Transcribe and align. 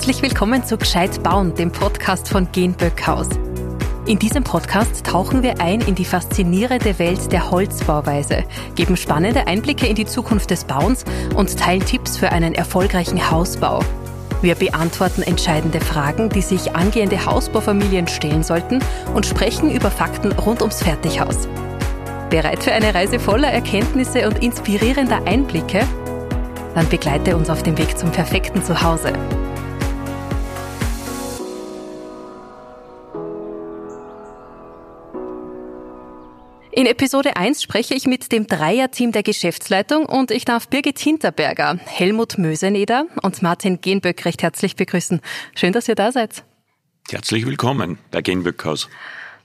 Herzlich 0.00 0.22
willkommen 0.22 0.64
zu 0.64 0.78
Gescheit 0.78 1.22
bauen, 1.22 1.54
dem 1.54 1.70
Podcast 1.70 2.26
von 2.30 2.50
Genböck 2.50 3.06
Haus. 3.06 3.28
In 4.06 4.18
diesem 4.18 4.42
Podcast 4.42 5.04
tauchen 5.04 5.42
wir 5.42 5.60
ein 5.60 5.82
in 5.82 5.94
die 5.94 6.06
faszinierende 6.06 6.98
Welt 6.98 7.30
der 7.30 7.50
Holzbauweise, 7.50 8.44
geben 8.76 8.96
spannende 8.96 9.46
Einblicke 9.46 9.86
in 9.86 9.94
die 9.94 10.06
Zukunft 10.06 10.50
des 10.50 10.64
Bauens 10.64 11.04
und 11.36 11.54
teilen 11.58 11.84
Tipps 11.84 12.16
für 12.16 12.32
einen 12.32 12.54
erfolgreichen 12.54 13.30
Hausbau. 13.30 13.80
Wir 14.40 14.54
beantworten 14.54 15.20
entscheidende 15.20 15.82
Fragen, 15.82 16.30
die 16.30 16.40
sich 16.40 16.74
angehende 16.74 17.26
Hausbaufamilien 17.26 18.08
stellen 18.08 18.42
sollten 18.42 18.78
und 19.14 19.26
sprechen 19.26 19.70
über 19.70 19.90
Fakten 19.90 20.32
rund 20.32 20.62
ums 20.62 20.82
Fertighaus. 20.82 21.46
Bereit 22.30 22.62
für 22.62 22.72
eine 22.72 22.94
Reise 22.94 23.18
voller 23.18 23.48
Erkenntnisse 23.48 24.26
und 24.26 24.42
inspirierender 24.42 25.26
Einblicke? 25.26 25.86
Dann 26.74 26.88
begleite 26.88 27.36
uns 27.36 27.50
auf 27.50 27.62
dem 27.62 27.76
Weg 27.76 27.98
zum 27.98 28.10
perfekten 28.10 28.64
Zuhause. 28.64 29.12
In 36.80 36.86
Episode 36.86 37.36
1 37.36 37.62
spreche 37.62 37.92
ich 37.92 38.06
mit 38.06 38.32
dem 38.32 38.46
Dreierteam 38.46 39.12
der 39.12 39.22
Geschäftsleitung 39.22 40.06
und 40.06 40.30
ich 40.30 40.46
darf 40.46 40.66
Birgit 40.66 40.98
Hinterberger, 40.98 41.78
Helmut 41.84 42.38
Möseneder 42.38 43.04
und 43.22 43.42
Martin 43.42 43.82
Genböck 43.82 44.24
recht 44.24 44.42
herzlich 44.42 44.76
begrüßen. 44.76 45.20
Schön, 45.54 45.74
dass 45.74 45.88
ihr 45.88 45.94
da 45.94 46.10
seid. 46.10 46.42
Herzlich 47.10 47.44
willkommen 47.44 47.98
bei 48.10 48.22
Genböckhaus. 48.22 48.88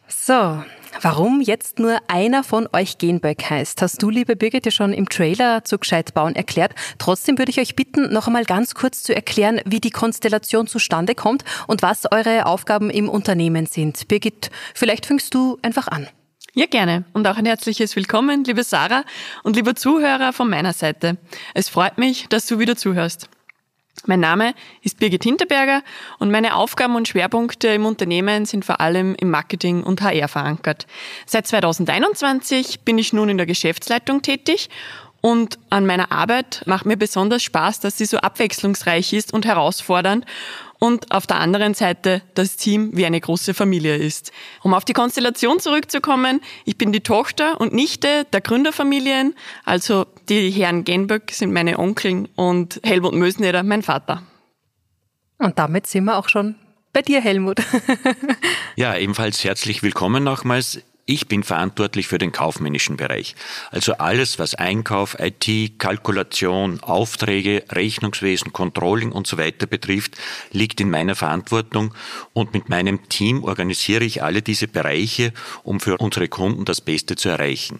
So, 0.08 0.64
Warum 1.02 1.42
jetzt 1.42 1.78
nur 1.78 2.00
einer 2.08 2.42
von 2.46 2.70
euch 2.72 3.00
Genböck 3.00 3.50
heißt, 3.50 3.82
hast 3.82 4.02
du, 4.02 4.10
liebe 4.10 4.38
Birgit, 4.38 4.66
ja 4.66 4.72
schon 4.72 4.94
im 4.94 5.10
Trailer 5.10 5.66
zu 5.66 5.78
Gescheit 5.78 6.14
bauen 6.14 6.38
erklärt. 6.38 6.74
Trotzdem 7.00 7.38
würde 7.38 7.52
ich 7.52 7.60
euch 7.60 7.76
bitten, 7.76 8.14
noch 8.14 8.28
einmal 8.28 8.46
ganz 8.46 8.76
kurz 8.76 9.04
zu 9.04 9.14
erklären, 9.14 9.60
wie 9.66 9.82
die 9.82 9.90
Konstellation 9.90 10.68
zustande 10.68 11.16
kommt 11.16 11.44
und 11.68 11.82
was 11.82 12.10
eure 12.10 12.46
Aufgaben 12.46 12.90
im 12.90 13.10
Unternehmen 13.10 13.66
sind. 13.66 14.08
Birgit, 14.08 14.52
vielleicht 14.74 15.06
fängst 15.06 15.34
du 15.34 15.58
einfach 15.62 15.90
an. 15.90 16.08
Ja, 16.58 16.68
gerne. 16.68 17.04
Und 17.12 17.28
auch 17.28 17.36
ein 17.36 17.46
herzliches 17.46 17.98
Willkommen, 17.98 18.46
liebe 18.46 18.64
Sarah 18.64 19.04
und 19.44 19.58
liebe 19.58 19.76
Zuhörer 19.76 20.32
von 20.32 20.50
meiner 20.50 20.72
Seite. 20.72 21.18
Es 21.54 21.68
freut 21.68 21.98
mich, 21.98 22.28
dass 22.30 22.46
du 22.46 22.60
wieder 22.60 22.78
zuhörst. 22.78 23.28
Mein 24.06 24.22
Name 24.22 24.54
ist 24.82 24.98
Birgit 24.98 25.24
Hinterberger 25.24 25.82
und 26.18 26.32
meine 26.32 26.56
Aufgaben 26.56 26.96
und 26.96 27.10
Schwerpunkte 27.10 27.68
im 27.68 27.86
Unternehmen 27.86 28.46
sind 28.46 28.64
vor 28.64 28.80
allem 28.80 29.16
im 29.16 29.32
Marketing 29.32 29.84
und 29.84 30.02
HR 30.02 30.30
verankert. 30.30 30.88
Seit 31.26 31.46
2021 31.46 32.86
bin 32.86 32.98
ich 32.98 33.12
nun 33.12 33.28
in 33.28 33.36
der 33.36 33.48
Geschäftsleitung 33.48 34.22
tätig 34.22 34.70
und 35.20 35.60
an 35.70 35.86
meiner 35.86 36.14
Arbeit 36.14 36.62
macht 36.68 36.86
mir 36.86 36.96
besonders 36.96 37.44
Spaß, 37.44 37.82
dass 37.82 37.98
sie 37.98 38.06
so 38.06 38.20
abwechslungsreich 38.20 39.12
ist 39.12 39.34
und 39.34 39.46
herausfordernd 39.46 40.24
und 40.80 41.12
auf 41.12 41.28
der 41.28 41.40
anderen 41.40 41.74
Seite 41.74 42.22
das 42.34 42.58
Team 42.58 42.92
wie 42.94 43.06
eine 43.06 43.20
große 43.20 43.54
Familie 43.54 43.96
ist. 43.96 44.32
Um 44.62 44.74
auf 44.74 44.86
die 44.86 44.94
Konstellation 44.94 45.60
zurückzukommen, 45.60 46.42
ich 46.66 46.78
bin 46.78 46.92
die 46.92 47.02
Tochter 47.02 47.60
und 47.60 47.74
Nichte 47.74 48.26
der 48.32 48.42
Gründerfamilien, 48.42 49.36
also 49.64 50.06
die 50.30 50.50
Herren 50.50 50.84
Genböck 50.84 51.32
sind 51.32 51.54
meine 51.54 51.80
Onkeln 51.80 52.28
und 52.36 52.80
Helmut 52.84 53.14
Mösneder 53.14 53.64
mein 53.64 53.84
Vater. 53.84 54.24
Und 55.38 55.60
damit 55.60 55.88
sind 55.88 56.06
wir 56.06 56.18
auch 56.18 56.30
schon 56.30 56.56
bei 56.94 57.02
dir, 57.02 57.20
Helmut. 57.20 57.62
ja, 58.76 58.96
ebenfalls 58.96 59.44
herzlich 59.44 59.84
willkommen 59.84 60.24
nochmals. 60.24 60.82
Ich 61.08 61.28
bin 61.28 61.44
verantwortlich 61.44 62.08
für 62.08 62.18
den 62.18 62.32
kaufmännischen 62.32 62.98
Bereich. 62.98 63.36
Also 63.70 63.94
alles, 63.94 64.40
was 64.40 64.56
Einkauf, 64.56 65.16
IT, 65.20 65.78
Kalkulation, 65.78 66.80
Aufträge, 66.80 67.64
Rechnungswesen, 67.70 68.54
Controlling 68.54 69.12
und 69.12 69.28
so 69.28 69.38
weiter 69.38 69.68
betrifft, 69.68 70.18
liegt 70.52 70.82
in 70.82 70.90
meiner 70.90 71.14
Verantwortung 71.14 71.94
und 72.34 72.54
mit 72.54 72.70
meinem 72.70 73.08
Team 73.08 73.44
organisiere 73.44 74.04
ich 74.04 74.24
alle 74.24 74.42
diese 74.42 74.68
Bereiche, 74.68 75.32
um 75.62 75.80
für 75.80 75.98
unsere 76.00 76.28
Kunden 76.28 76.66
das 76.66 76.82
Beste 76.82 77.16
zu 77.16 77.30
erreichen. 77.30 77.80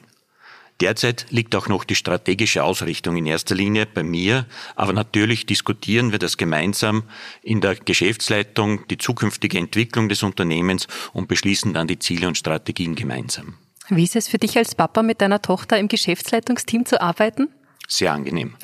Derzeit 0.82 1.28
liegt 1.30 1.56
auch 1.56 1.70
noch 1.70 1.86
die 1.86 1.96
strategische 1.96 2.64
Ausrichtung 2.64 3.16
in 3.16 3.26
erster 3.26 3.56
Linie 3.56 3.86
bei 3.86 4.04
mir, 4.04 4.46
aber 4.76 4.92
natürlich 4.92 5.46
diskutieren 5.46 6.12
wir 6.12 6.20
das 6.20 6.36
gemeinsam 6.36 7.04
in 7.42 7.62
der 7.62 7.76
Geschäftsleitung, 7.76 8.86
die 8.90 8.98
zukünftige 8.98 9.58
Entwicklung 9.58 10.10
des 10.10 10.22
Unternehmens 10.22 10.88
und 11.14 11.30
beschließen 11.30 11.74
dann 11.74 11.88
die 11.88 12.00
Ziele 12.00 12.28
und 12.28 12.38
Strategien 12.38 12.96
gemeinsam. 12.96 13.56
Wie 13.88 14.04
ist 14.04 14.16
es 14.16 14.28
für 14.28 14.38
dich 14.38 14.58
als 14.58 14.76
Papa 14.76 15.02
mit 15.02 15.22
deiner 15.22 15.42
Tochter 15.42 15.78
im 15.78 15.88
Geschäftsleitungsteam 15.88 16.86
zu 16.86 17.02
arbeiten? 17.02 17.50
Sehr 17.88 18.12
angenehm. 18.12 18.56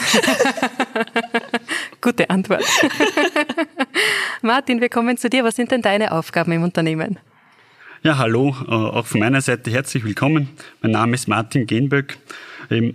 Gute 2.02 2.30
Antwort. 2.30 2.66
Martin, 4.42 4.82
wir 4.82 4.90
kommen 4.90 5.16
zu 5.18 5.30
dir. 5.30 5.44
Was 5.44 5.56
sind 5.56 5.72
denn 5.72 5.84
deine 5.84 6.12
Aufgaben 6.12 6.52
im 6.52 6.64
Unternehmen? 6.64 7.20
Ja, 8.04 8.18
hallo, 8.18 8.56
äh, 8.68 8.72
auch 8.72 9.06
von 9.06 9.20
meiner 9.20 9.42
Seite 9.42 9.70
herzlich 9.70 10.04
willkommen. 10.04 10.50
Mein 10.82 10.92
Name 10.92 11.14
ist 11.14 11.28
Martin 11.28 11.68
Genböck. 11.68 12.18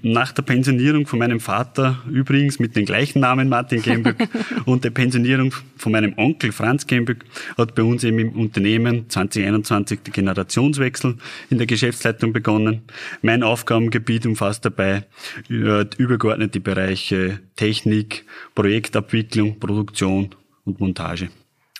Nach 0.02 0.32
der 0.32 0.42
Pensionierung 0.42 1.06
von 1.06 1.20
meinem 1.20 1.38
Vater, 1.38 2.02
übrigens 2.10 2.58
mit 2.58 2.74
dem 2.74 2.86
gleichen 2.86 3.20
Namen 3.20 3.48
Martin 3.48 3.82
Genböck, 3.82 4.16
und 4.64 4.82
der 4.82 4.90
Pensionierung 4.90 5.54
von 5.76 5.92
meinem 5.92 6.14
Onkel 6.16 6.50
Franz 6.50 6.88
Genböck, 6.88 7.24
hat 7.56 7.76
bei 7.76 7.84
uns 7.84 8.02
eben 8.02 8.18
im 8.18 8.30
Unternehmen 8.32 9.08
2021 9.08 10.00
der 10.00 10.12
Generationswechsel 10.12 11.18
in 11.50 11.58
der 11.58 11.68
Geschäftsleitung 11.68 12.32
begonnen. 12.32 12.82
Mein 13.22 13.44
Aufgabengebiet 13.44 14.26
umfasst 14.26 14.64
dabei 14.64 15.04
äh, 15.48 15.84
übergeordnete 15.98 16.58
Bereiche 16.58 17.38
Technik, 17.54 18.24
Projektabwicklung, 18.56 19.60
Produktion 19.60 20.30
und 20.64 20.80
Montage. 20.80 21.28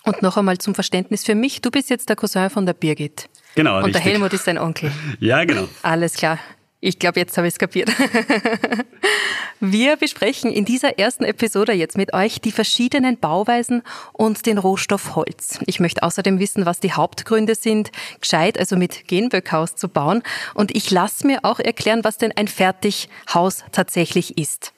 Und 0.07 0.21
noch 0.21 0.37
einmal 0.37 0.57
zum 0.57 0.73
Verständnis 0.73 1.25
für 1.25 1.35
mich, 1.35 1.61
du 1.61 1.69
bist 1.69 1.89
jetzt 1.89 2.07
der 2.07 2.15
Cousin 2.15 2.49
von 2.49 2.65
der 2.65 2.73
Birgit. 2.73 3.29
Genau, 3.55 3.77
Und 3.77 3.85
richtig. 3.85 4.03
der 4.03 4.11
Helmut 4.13 4.33
ist 4.33 4.47
dein 4.47 4.57
Onkel. 4.57 4.91
Ja, 5.19 5.43
genau. 5.43 5.67
Alles 5.83 6.13
klar. 6.13 6.39
Ich 6.79 6.99
glaube, 6.99 7.19
jetzt 7.19 7.35
habe 7.37 7.47
ich 7.47 7.55
es 7.55 7.59
kapiert. 7.59 7.89
Wir 9.59 9.97
besprechen 9.97 10.51
in 10.51 10.63
dieser 10.63 10.99
ersten 10.99 11.23
Episode 11.23 11.73
jetzt 11.73 11.97
mit 11.97 12.13
euch 12.13 12.39
die 12.39 12.51
verschiedenen 12.51 13.17
Bauweisen 13.17 13.81
und 14.13 14.45
den 14.45 14.59
Rohstoff 14.59 15.15
Holz. 15.15 15.59
Ich 15.65 15.79
möchte 15.79 16.03
außerdem 16.03 16.39
wissen, 16.39 16.67
was 16.67 16.79
die 16.79 16.93
Hauptgründe 16.93 17.55
sind, 17.55 17.91
gescheit, 18.21 18.59
also 18.59 18.77
mit 18.77 19.07
Genböckhaus 19.07 19.75
zu 19.75 19.89
bauen. 19.89 20.21
Und 20.53 20.75
ich 20.75 20.91
lasse 20.91 21.25
mir 21.25 21.39
auch 21.41 21.59
erklären, 21.59 22.03
was 22.03 22.17
denn 22.17 22.31
ein 22.35 22.47
Fertighaus 22.47 23.65
tatsächlich 23.71 24.37
ist. 24.37 24.71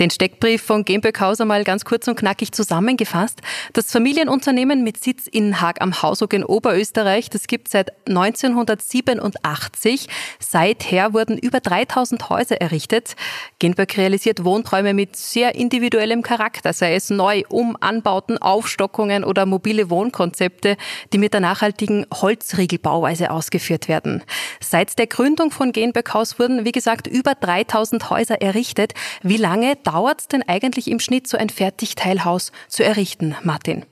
Den 0.00 0.08
Steckbrief 0.08 0.62
von 0.62 0.86
Genböckhaus 0.86 1.40
einmal 1.40 1.64
ganz 1.64 1.84
kurz 1.84 2.08
und 2.08 2.16
knackig 2.16 2.52
zusammengefasst. 2.52 3.42
Das 3.74 3.92
Familienunternehmen 3.92 4.82
mit 4.82 5.04
Sitz 5.04 5.26
in 5.26 5.60
Haag 5.60 5.82
am 5.82 6.00
Hausog 6.00 6.32
in 6.32 6.44
Oberösterreich, 6.44 7.28
das 7.28 7.46
gibt 7.46 7.68
seit 7.68 7.90
1987. 8.08 10.08
Seither 10.38 11.12
wurden 11.12 11.36
über 11.36 11.60
3000 11.60 12.30
Häuser 12.30 12.58
errichtet. 12.58 13.16
Genböck 13.58 13.98
realisiert 13.98 14.44
Wohnträume 14.44 14.94
mit 14.94 15.16
sehr 15.16 15.54
individuellem 15.54 16.22
Charakter, 16.22 16.72
sei 16.72 16.94
es 16.94 17.10
Neu-, 17.10 17.44
Um-, 17.50 17.76
Anbauten, 17.78 18.38
Aufstockungen 18.38 19.24
oder 19.24 19.44
mobile 19.44 19.90
Wohnkonzepte, 19.90 20.78
die 21.12 21.18
mit 21.18 21.34
der 21.34 21.40
nachhaltigen 21.40 22.06
Holzriegelbauweise 22.12 23.30
ausgeführt 23.30 23.88
werden. 23.88 24.22
Seit 24.60 24.98
der 24.98 25.06
Gründung 25.06 25.50
von 25.50 25.72
Genböckhaus 25.72 26.38
wurden, 26.38 26.64
wie 26.64 26.72
gesagt, 26.72 27.06
über 27.06 27.34
3000 27.34 28.08
Häuser 28.08 28.40
errichtet. 28.40 28.94
Wie 29.22 29.36
lange 29.36 29.76
es 30.18 30.28
denn 30.28 30.42
eigentlich 30.42 30.88
im 30.88 31.00
Schnitt, 31.00 31.26
so 31.26 31.36
ein 31.36 31.50
Fertigteilhaus 31.50 32.52
zu 32.68 32.84
errichten, 32.84 33.34
Martin? 33.42 33.84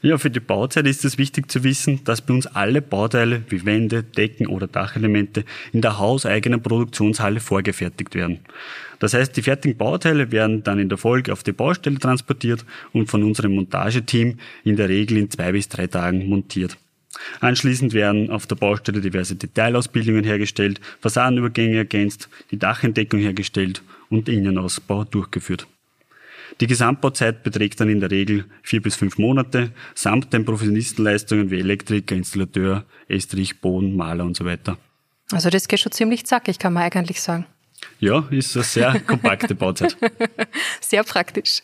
Ja, 0.00 0.16
für 0.16 0.30
die 0.30 0.40
Bauzeit 0.40 0.86
ist 0.86 1.04
es 1.04 1.18
wichtig 1.18 1.50
zu 1.50 1.64
wissen, 1.64 2.04
dass 2.04 2.22
bei 2.22 2.32
uns 2.32 2.46
alle 2.46 2.80
Bauteile 2.80 3.42
wie 3.48 3.64
Wände, 3.64 4.04
Decken 4.04 4.46
oder 4.46 4.68
Dachelemente 4.68 5.44
in 5.72 5.80
der 5.80 5.98
hauseigenen 5.98 6.62
Produktionshalle 6.62 7.40
vorgefertigt 7.40 8.14
werden. 8.14 8.40
Das 9.00 9.14
heißt, 9.14 9.36
die 9.36 9.42
fertigen 9.42 9.76
Bauteile 9.76 10.30
werden 10.30 10.62
dann 10.62 10.78
in 10.78 10.88
der 10.88 10.98
Folge 10.98 11.32
auf 11.32 11.42
die 11.42 11.52
Baustelle 11.52 11.98
transportiert 11.98 12.64
und 12.92 13.10
von 13.10 13.24
unserem 13.24 13.54
Montageteam 13.54 14.38
in 14.64 14.76
der 14.76 14.88
Regel 14.88 15.18
in 15.18 15.30
zwei 15.30 15.52
bis 15.52 15.68
drei 15.68 15.88
Tagen 15.88 16.28
montiert. 16.28 16.76
Anschließend 17.40 17.92
werden 17.92 18.30
auf 18.30 18.46
der 18.46 18.56
Baustelle 18.56 19.00
diverse 19.00 19.36
Detailausbildungen 19.36 20.24
hergestellt, 20.24 20.80
Fassadenübergänge 21.00 21.76
ergänzt, 21.76 22.28
die 22.50 22.58
Dachentdeckung 22.58 23.20
hergestellt 23.20 23.82
und 24.08 24.28
Innenausbau 24.28 25.04
durchgeführt. 25.04 25.66
Die 26.60 26.66
Gesamtbauzeit 26.66 27.42
beträgt 27.42 27.80
dann 27.80 27.88
in 27.88 28.00
der 28.00 28.10
Regel 28.10 28.44
vier 28.62 28.82
bis 28.82 28.96
fünf 28.96 29.18
Monate, 29.18 29.70
samt 29.94 30.32
den 30.32 30.44
Professionistenleistungen 30.44 31.50
wie 31.50 31.60
Elektriker, 31.60 32.16
Installateur, 32.16 32.84
Estrich, 33.06 33.60
Boden, 33.60 33.96
Maler 33.96 34.24
und 34.24 34.36
so 34.36 34.44
weiter. 34.44 34.78
Also 35.30 35.50
das 35.50 35.68
geht 35.68 35.80
schon 35.80 35.92
ziemlich 35.92 36.26
zackig, 36.26 36.58
kann 36.58 36.72
man 36.72 36.84
eigentlich 36.84 37.20
sagen. 37.20 37.46
Ja, 38.00 38.26
ist 38.30 38.54
eine 38.56 38.64
sehr 38.64 39.00
kompakte 39.00 39.54
Bauzeit. 39.54 39.96
sehr 40.80 41.02
praktisch. 41.02 41.62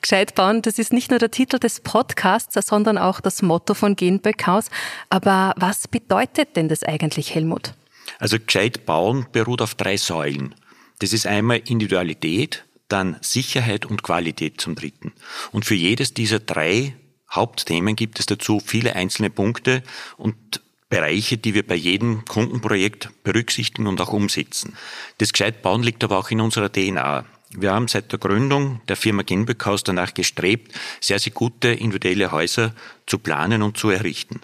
Gescheit 0.00 0.34
bauen, 0.34 0.62
das 0.62 0.78
ist 0.78 0.92
nicht 0.92 1.10
nur 1.10 1.18
der 1.18 1.30
Titel 1.30 1.58
des 1.58 1.80
Podcasts, 1.80 2.54
sondern 2.66 2.98
auch 2.98 3.20
das 3.20 3.42
Motto 3.42 3.74
von 3.74 3.96
Genböckhaus. 3.96 4.66
Aber 5.10 5.54
was 5.56 5.88
bedeutet 5.88 6.56
denn 6.56 6.68
das 6.68 6.82
eigentlich, 6.84 7.34
Helmut? 7.34 7.74
Also 8.18 8.38
gescheit 8.38 8.86
bauen 8.86 9.26
beruht 9.32 9.60
auf 9.60 9.74
drei 9.74 9.96
Säulen. 9.96 10.54
Das 11.00 11.12
ist 11.12 11.26
einmal 11.26 11.60
Individualität, 11.66 12.64
dann 12.88 13.16
Sicherheit 13.20 13.86
und 13.86 14.02
Qualität 14.02 14.60
zum 14.60 14.76
dritten. 14.76 15.12
Und 15.50 15.64
für 15.64 15.74
jedes 15.74 16.14
dieser 16.14 16.38
drei 16.38 16.94
Hauptthemen 17.30 17.96
gibt 17.96 18.20
es 18.20 18.26
dazu 18.26 18.60
viele 18.60 18.94
einzelne 18.94 19.30
Punkte 19.30 19.82
und 20.16 20.61
Bereiche, 20.92 21.38
die 21.38 21.54
wir 21.54 21.66
bei 21.66 21.74
jedem 21.74 22.22
Kundenprojekt 22.26 23.08
berücksichtigen 23.24 23.86
und 23.86 23.98
auch 24.02 24.12
umsetzen. 24.12 24.76
Das 25.16 25.32
Gescheitbauen 25.32 25.82
liegt 25.82 26.04
aber 26.04 26.18
auch 26.18 26.30
in 26.30 26.42
unserer 26.42 26.70
DNA. 26.70 27.24
Wir 27.56 27.72
haben 27.72 27.88
seit 27.88 28.12
der 28.12 28.18
Gründung 28.18 28.82
der 28.88 28.96
Firma 28.96 29.22
Genböckhaus 29.22 29.84
danach 29.84 30.12
gestrebt, 30.12 30.70
sehr, 31.00 31.18
sehr 31.18 31.32
gute 31.32 31.68
individuelle 31.68 32.30
Häuser 32.30 32.74
zu 33.06 33.18
planen 33.18 33.62
und 33.62 33.78
zu 33.78 33.88
errichten. 33.88 34.42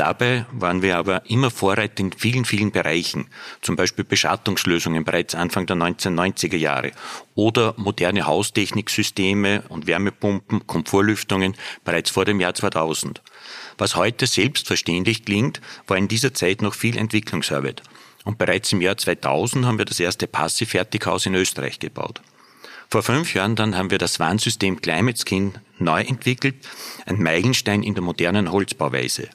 Dabei 0.00 0.46
waren 0.50 0.80
wir 0.80 0.96
aber 0.96 1.28
immer 1.28 1.50
Vorreiter 1.50 2.00
in 2.00 2.10
vielen, 2.10 2.46
vielen 2.46 2.70
Bereichen, 2.70 3.26
zum 3.60 3.76
Beispiel 3.76 4.02
Beschattungslösungen 4.02 5.04
bereits 5.04 5.34
Anfang 5.34 5.66
der 5.66 5.76
1990er 5.76 6.56
Jahre 6.56 6.92
oder 7.34 7.74
moderne 7.76 8.24
Haustechniksysteme 8.24 9.62
und 9.68 9.86
Wärmepumpen, 9.86 10.66
Komfortlüftungen 10.66 11.54
bereits 11.84 12.08
vor 12.08 12.24
dem 12.24 12.40
Jahr 12.40 12.54
2000. 12.54 13.20
Was 13.76 13.94
heute 13.94 14.26
selbstverständlich 14.26 15.26
klingt, 15.26 15.60
war 15.86 15.98
in 15.98 16.08
dieser 16.08 16.32
Zeit 16.32 16.62
noch 16.62 16.72
viel 16.72 16.96
Entwicklungsarbeit. 16.96 17.82
Und 18.24 18.38
bereits 18.38 18.72
im 18.72 18.80
Jahr 18.80 18.96
2000 18.96 19.66
haben 19.66 19.76
wir 19.76 19.84
das 19.84 20.00
erste 20.00 20.26
Passivfertighaus 20.26 21.26
in 21.26 21.34
Österreich 21.34 21.78
gebaut. 21.78 22.22
Vor 22.88 23.02
fünf 23.02 23.34
Jahren 23.34 23.54
dann 23.54 23.76
haben 23.76 23.90
wir 23.90 23.98
das 23.98 24.18
Warnsystem 24.18 24.80
Climate 24.80 25.22
Skin 25.22 25.58
neu 25.78 26.00
entwickelt, 26.00 26.56
ein 27.04 27.22
Meilenstein 27.22 27.82
in 27.82 27.92
der 27.92 28.02
modernen 28.02 28.50
Holzbauweise. 28.50 29.28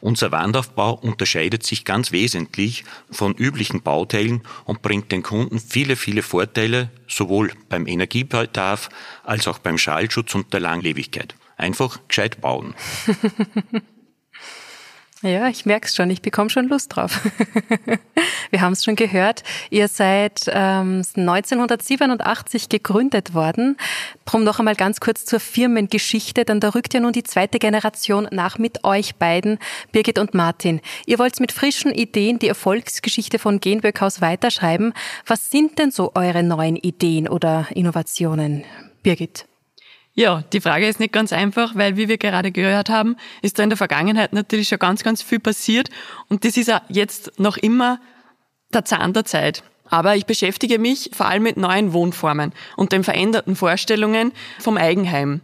Unser 0.00 0.32
Wandaufbau 0.32 0.94
unterscheidet 0.94 1.64
sich 1.64 1.84
ganz 1.84 2.12
wesentlich 2.12 2.84
von 3.10 3.34
üblichen 3.34 3.82
Bauteilen 3.82 4.42
und 4.64 4.82
bringt 4.82 5.10
den 5.10 5.22
Kunden 5.22 5.58
viele, 5.58 5.96
viele 5.96 6.22
Vorteile, 6.22 6.90
sowohl 7.08 7.52
beim 7.68 7.86
Energiebedarf 7.86 8.88
als 9.24 9.48
auch 9.48 9.58
beim 9.58 9.78
Schallschutz 9.78 10.34
und 10.34 10.52
der 10.52 10.60
Langlebigkeit. 10.60 11.34
Einfach 11.56 11.98
gescheit 12.06 12.40
bauen. 12.40 12.74
Ja, 15.22 15.48
ich 15.48 15.66
merke 15.66 15.88
es 15.88 15.96
schon, 15.96 16.10
ich 16.10 16.22
bekomme 16.22 16.48
schon 16.48 16.68
Lust 16.68 16.94
drauf. 16.94 17.20
Wir 18.50 18.60
haben 18.60 18.72
es 18.72 18.84
schon 18.84 18.94
gehört, 18.94 19.42
ihr 19.68 19.88
seid 19.88 20.42
ähm, 20.46 21.02
1987 21.16 22.68
gegründet 22.68 23.34
worden. 23.34 23.76
Drum 24.26 24.44
noch 24.44 24.60
einmal 24.60 24.76
ganz 24.76 25.00
kurz 25.00 25.24
zur 25.24 25.40
Firmengeschichte, 25.40 26.44
dann 26.44 26.60
da 26.60 26.68
rückt 26.68 26.94
ja 26.94 27.00
nun 27.00 27.12
die 27.12 27.24
zweite 27.24 27.58
Generation 27.58 28.28
nach 28.30 28.58
mit 28.58 28.84
euch 28.84 29.16
beiden, 29.16 29.58
Birgit 29.90 30.20
und 30.20 30.34
Martin. 30.34 30.80
Ihr 31.06 31.18
wollt 31.18 31.40
mit 31.40 31.50
frischen 31.50 31.92
Ideen 31.92 32.38
die 32.38 32.48
Erfolgsgeschichte 32.48 33.40
von 33.40 33.58
Genböckhaus 33.58 34.20
weiterschreiben. 34.20 34.92
Was 35.26 35.50
sind 35.50 35.80
denn 35.80 35.90
so 35.90 36.12
eure 36.14 36.44
neuen 36.44 36.76
Ideen 36.76 37.28
oder 37.28 37.66
Innovationen? 37.74 38.64
Birgit. 39.02 39.46
Ja, 40.18 40.42
die 40.52 40.60
Frage 40.60 40.88
ist 40.88 40.98
nicht 40.98 41.12
ganz 41.12 41.32
einfach, 41.32 41.76
weil 41.76 41.96
wie 41.96 42.08
wir 42.08 42.18
gerade 42.18 42.50
gehört 42.50 42.88
haben, 42.88 43.14
ist 43.40 43.56
da 43.56 43.62
in 43.62 43.70
der 43.70 43.76
Vergangenheit 43.76 44.32
natürlich 44.32 44.66
schon 44.66 44.80
ganz, 44.80 45.04
ganz 45.04 45.22
viel 45.22 45.38
passiert 45.38 45.90
und 46.28 46.44
das 46.44 46.56
ist 46.56 46.66
ja 46.66 46.82
jetzt 46.88 47.38
noch 47.38 47.56
immer 47.56 48.00
der 48.74 48.84
Zahn 48.84 49.12
der 49.12 49.24
Zeit. 49.24 49.62
Aber 49.84 50.16
ich 50.16 50.26
beschäftige 50.26 50.80
mich 50.80 51.10
vor 51.12 51.26
allem 51.26 51.44
mit 51.44 51.56
neuen 51.56 51.92
Wohnformen 51.92 52.52
und 52.76 52.90
den 52.90 53.04
veränderten 53.04 53.54
Vorstellungen 53.54 54.32
vom 54.58 54.76
Eigenheim. 54.76 55.40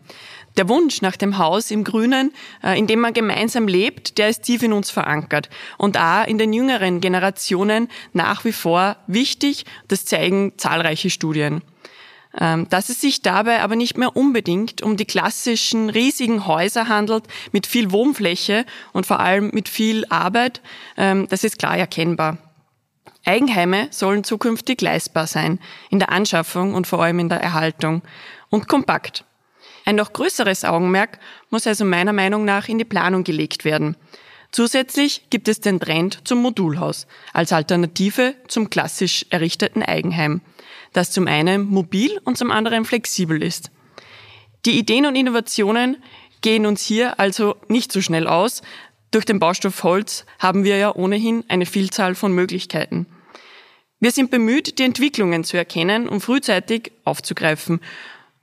Der 0.56 0.69
Wunsch 0.69 1.03
nach 1.03 1.17
dem 1.17 1.38
Haus 1.38 1.70
im 1.70 1.85
Grünen, 1.85 2.32
äh, 2.61 2.77
in 2.77 2.88
dem 2.88 2.99
man 2.99 3.12
gemeinsam 3.12 3.69
lebt, 3.69 4.19
der 4.19 4.29
ist 4.29 4.43
tief 4.43 4.65
in 4.65 4.73
uns 4.73 4.91
verankert 4.91 5.50
und 5.79 5.97
auch 5.97 6.27
in 6.27 6.37
den 6.37 6.53
jüngeren 6.53 7.00
Generationen 7.00 7.88
nach 8.12 8.44
wie 8.44 8.50
vor 8.50 8.97
wichtig. 9.06 9.67
Das 9.87 10.05
zeigen 10.05 10.55
zahlreiche 10.56 11.11
Studien. 11.11 11.62
Ähm, 12.40 12.69
dass 12.69 12.88
es 12.88 13.00
sich 13.00 13.22
dabei 13.22 13.60
aber 13.60 13.76
nicht 13.76 13.96
mehr 13.96 14.16
unbedingt 14.16 14.82
um 14.82 14.96
die 14.96 15.04
klassischen 15.04 15.88
riesigen 15.88 16.46
Häuser 16.46 16.88
handelt 16.88 17.25
mit 17.52 17.66
viel 17.66 17.92
Wohnfläche 17.92 18.66
und 18.92 19.06
vor 19.06 19.20
allem 19.20 19.50
mit 19.52 19.69
viel 19.69 20.04
Arbeit, 20.08 20.60
ähm, 20.96 21.28
das 21.28 21.44
ist 21.44 21.58
klar 21.58 21.78
erkennbar. 21.78 22.38
Eigenheime 23.25 23.86
sollen 23.90 24.25
zukünftig 24.25 24.82
leistbar 24.82 25.26
sein, 25.28 25.60
in 25.90 26.00
der 26.00 26.10
Anschaffung 26.10 26.75
und 26.75 26.86
vor 26.86 27.02
allem 27.02 27.20
in 27.20 27.28
der 27.28 27.40
Erhaltung 27.40 28.02
und 28.50 28.69
kompakt. 28.69 29.25
Ein 29.84 29.96
noch 29.96 30.12
größeres 30.12 30.64
Augenmerk 30.64 31.19
muss 31.50 31.66
also 31.66 31.84
meiner 31.84 32.12
Meinung 32.12 32.44
nach 32.44 32.69
in 32.69 32.78
die 32.78 32.84
Planung 32.84 33.22
gelegt 33.22 33.64
werden. 33.64 33.96
Zusätzlich 34.50 35.31
gibt 35.31 35.48
es 35.48 35.60
den 35.60 35.81
Trend 35.81 36.26
zum 36.26 36.40
Modulhaus 36.40 37.06
als 37.32 37.52
Alternative 37.52 38.34
zum 38.48 38.70
klassisch 38.70 39.26
errichteten 39.31 39.82
Eigenheim 39.82 40.40
das 40.94 41.11
zum 41.11 41.26
einen 41.26 41.67
mobil 41.67 42.19
und 42.25 42.38
zum 42.38 42.50
anderen 42.50 42.87
flexibel 42.87 43.43
ist. 43.43 43.70
Die 44.64 44.79
Ideen 44.79 45.05
und 45.05 45.17
Innovationen 45.17 46.02
gehen 46.41 46.64
uns 46.64 46.82
hier 46.82 47.20
also 47.20 47.56
nicht 47.69 47.93
so 47.93 48.00
schnell 48.00 48.26
aus. 48.26 48.62
Durch 49.11 49.26
den 49.26 49.38
Baustoff 49.38 49.82
Holz 49.82 50.25
haben 50.38 50.64
wir 50.64 50.79
ja 50.79 50.94
ohnehin 50.94 51.44
eine 51.49 51.67
Vielzahl 51.67 52.14
von 52.14 52.32
Möglichkeiten. 52.32 53.06
Wir 54.00 54.11
sind 54.11 54.31
bemüht, 54.31 54.79
die 54.79 54.85
Entwicklungen 54.85 55.44
zu 55.44 55.56
erkennen 55.56 56.08
und 56.08 56.20
frühzeitig 56.20 56.93
aufzugreifen, 57.05 57.81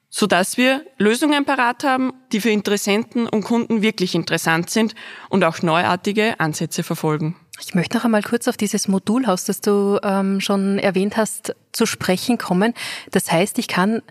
sodass 0.10 0.58
wir 0.58 0.86
Lösungen 0.98 1.46
parat 1.46 1.84
haben, 1.84 2.14
die 2.32 2.42
für 2.42 2.50
Interessenten 2.50 3.28
und 3.28 3.44
Kunden 3.44 3.82
wirklich 3.82 4.16
interessant 4.16 4.70
sind 4.70 4.94
und 5.30 5.44
auch 5.44 5.62
neuartige 5.62 6.40
Ansätze 6.40 6.84
verfolgen. 6.84 7.36
Ich 7.64 7.76
möchte 7.76 7.96
noch 7.96 8.06
einmal 8.06 8.24
kurz 8.24 8.48
auf 8.48 8.58
dieses 8.58 8.88
Modulhaus, 8.88 9.46
das 9.46 9.62
du 9.62 10.00
ähm, 10.04 10.42
schon 10.42 10.80
erwähnt 10.80 11.16
hast, 11.16 11.56
zu 11.72 11.86
sprechen 11.86 12.38
kommen. 12.38 12.74
Das 13.12 13.32
heißt, 13.32 13.60
ich 13.60 13.68
kann 13.68 14.02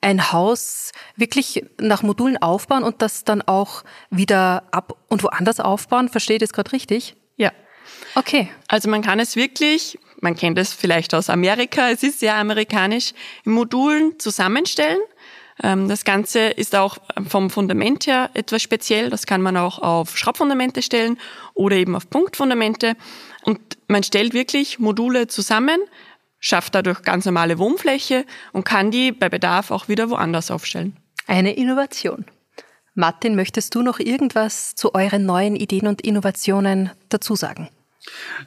ein 0.00 0.32
Haus 0.32 0.92
wirklich 1.16 1.64
nach 1.80 2.02
Modulen 2.02 2.36
aufbauen 2.36 2.82
und 2.82 3.00
das 3.00 3.24
dann 3.24 3.40
auch 3.40 3.84
wieder 4.10 4.64
ab 4.72 4.96
und 5.08 5.22
woanders 5.22 5.60
aufbauen. 5.60 6.08
Verstehe 6.08 6.36
ich 6.36 6.40
das 6.40 6.52
gerade 6.52 6.72
richtig? 6.72 7.16
Ja. 7.36 7.52
Okay. 8.16 8.50
Also 8.68 8.90
man 8.90 9.00
kann 9.00 9.20
es 9.20 9.36
wirklich, 9.36 9.98
man 10.20 10.34
kennt 10.34 10.58
es 10.58 10.72
vielleicht 10.72 11.14
aus 11.14 11.30
Amerika, 11.30 11.88
es 11.90 12.02
ist 12.02 12.20
sehr 12.20 12.34
amerikanisch, 12.34 13.12
in 13.44 13.52
Modulen 13.52 14.18
zusammenstellen 14.18 14.98
das 15.58 16.04
Ganze 16.04 16.48
ist 16.48 16.74
auch 16.74 16.98
vom 17.28 17.48
Fundament 17.48 18.06
her 18.06 18.30
etwas 18.34 18.60
speziell. 18.60 19.10
Das 19.10 19.26
kann 19.26 19.40
man 19.40 19.56
auch 19.56 19.78
auf 19.78 20.18
Schraubfundamente 20.18 20.82
stellen 20.82 21.18
oder 21.54 21.76
eben 21.76 21.94
auf 21.94 22.10
Punktfundamente. 22.10 22.96
Und 23.44 23.60
man 23.86 24.02
stellt 24.02 24.34
wirklich 24.34 24.78
Module 24.78 25.28
zusammen, 25.28 25.78
schafft 26.40 26.74
dadurch 26.74 27.02
ganz 27.02 27.24
normale 27.24 27.58
Wohnfläche 27.58 28.24
und 28.52 28.64
kann 28.64 28.90
die 28.90 29.12
bei 29.12 29.28
Bedarf 29.28 29.70
auch 29.70 29.88
wieder 29.88 30.10
woanders 30.10 30.50
aufstellen. 30.50 30.96
Eine 31.26 31.54
Innovation. 31.54 32.24
Martin, 32.94 33.34
möchtest 33.34 33.74
du 33.74 33.82
noch 33.82 33.98
irgendwas 33.98 34.74
zu 34.74 34.94
euren 34.94 35.26
neuen 35.26 35.56
Ideen 35.56 35.86
und 35.86 36.02
Innovationen 36.02 36.90
dazu 37.08 37.34
sagen? 37.34 37.68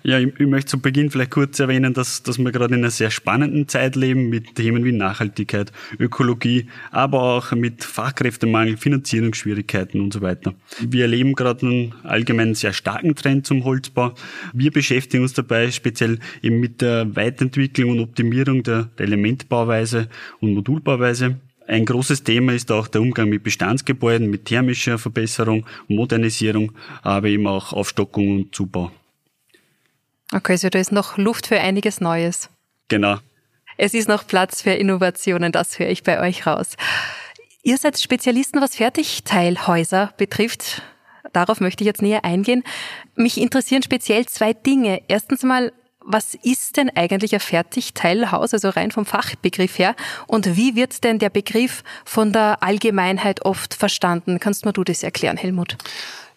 Ja, 0.03 0.19
ich, 0.19 0.39
ich, 0.39 0.47
möchte 0.47 0.71
zu 0.71 0.79
Beginn 0.79 1.09
vielleicht 1.09 1.31
kurz 1.31 1.59
erwähnen, 1.59 1.93
dass, 1.93 2.23
dass 2.23 2.37
wir 2.37 2.51
gerade 2.51 2.75
in 2.75 2.81
einer 2.81 2.91
sehr 2.91 3.09
spannenden 3.09 3.67
Zeit 3.67 3.95
leben 3.95 4.29
mit 4.29 4.55
Themen 4.55 4.85
wie 4.85 4.91
Nachhaltigkeit, 4.91 5.71
Ökologie, 5.99 6.67
aber 6.91 7.21
auch 7.21 7.51
mit 7.53 7.83
Fachkräftemangel, 7.83 8.77
Finanzierungsschwierigkeiten 8.77 9.99
und 9.99 10.13
so 10.13 10.21
weiter. 10.21 10.53
Wir 10.79 11.03
erleben 11.03 11.33
gerade 11.33 11.65
einen 11.65 11.95
allgemein 12.03 12.55
sehr 12.55 12.73
starken 12.73 13.15
Trend 13.15 13.47
zum 13.47 13.63
Holzbau. 13.63 14.13
Wir 14.53 14.71
beschäftigen 14.71 15.23
uns 15.23 15.33
dabei 15.33 15.71
speziell 15.71 16.19
eben 16.41 16.59
mit 16.59 16.81
der 16.81 17.15
Weiterentwicklung 17.15 17.91
und 17.91 17.99
Optimierung 17.99 18.63
der 18.63 18.89
Elementbauweise 18.97 20.09
und 20.39 20.53
Modulbauweise. 20.53 21.37
Ein 21.67 21.85
großes 21.85 22.23
Thema 22.23 22.53
ist 22.53 22.71
auch 22.71 22.87
der 22.87 23.01
Umgang 23.01 23.27
mit 23.27 23.43
Bestandsgebäuden, 23.43 24.29
mit 24.29 24.45
thermischer 24.45 24.97
Verbesserung, 24.97 25.65
Modernisierung, 25.89 26.71
aber 27.01 27.27
eben 27.27 27.45
auch 27.45 27.73
Aufstockung 27.73 28.37
und 28.37 28.55
Zubau. 28.55 28.91
Okay, 30.33 30.53
also 30.53 30.69
da 30.69 30.79
ist 30.79 30.91
noch 30.91 31.17
Luft 31.17 31.47
für 31.47 31.59
einiges 31.59 32.01
Neues. 32.01 32.49
Genau. 32.89 33.17
Es 33.77 33.93
ist 33.93 34.07
noch 34.07 34.25
Platz 34.25 34.61
für 34.61 34.71
Innovationen, 34.71 35.51
das 35.51 35.77
höre 35.79 35.89
ich 35.89 36.03
bei 36.03 36.19
euch 36.19 36.47
raus. 36.47 36.75
Ihr 37.63 37.77
seid 37.77 37.99
Spezialisten, 37.99 38.61
was 38.61 38.75
Fertigteilhäuser 38.75 40.13
betrifft. 40.17 40.81
Darauf 41.33 41.59
möchte 41.59 41.83
ich 41.83 41.85
jetzt 41.85 42.01
näher 42.01 42.25
eingehen. 42.25 42.63
Mich 43.15 43.39
interessieren 43.39 43.83
speziell 43.83 44.25
zwei 44.25 44.53
Dinge. 44.53 45.01
Erstens 45.07 45.43
mal, 45.43 45.71
was 45.99 46.35
ist 46.35 46.77
denn 46.77 46.89
eigentlich 46.95 47.33
ein 47.33 47.41
Fertigteilhaus, 47.41 48.53
also 48.53 48.69
rein 48.69 48.91
vom 48.91 49.05
Fachbegriff 49.05 49.77
her? 49.77 49.95
Und 50.25 50.55
wie 50.55 50.75
wird 50.75 51.03
denn 51.03 51.19
der 51.19 51.29
Begriff 51.29 51.83
von 52.05 52.31
der 52.31 52.63
Allgemeinheit 52.63 53.43
oft 53.45 53.73
verstanden? 53.73 54.39
Kannst 54.39 54.63
du 54.63 54.69
mir 54.69 54.73
du 54.73 54.85
das 54.85 55.03
erklären, 55.03 55.35
Helmut? 55.35 55.77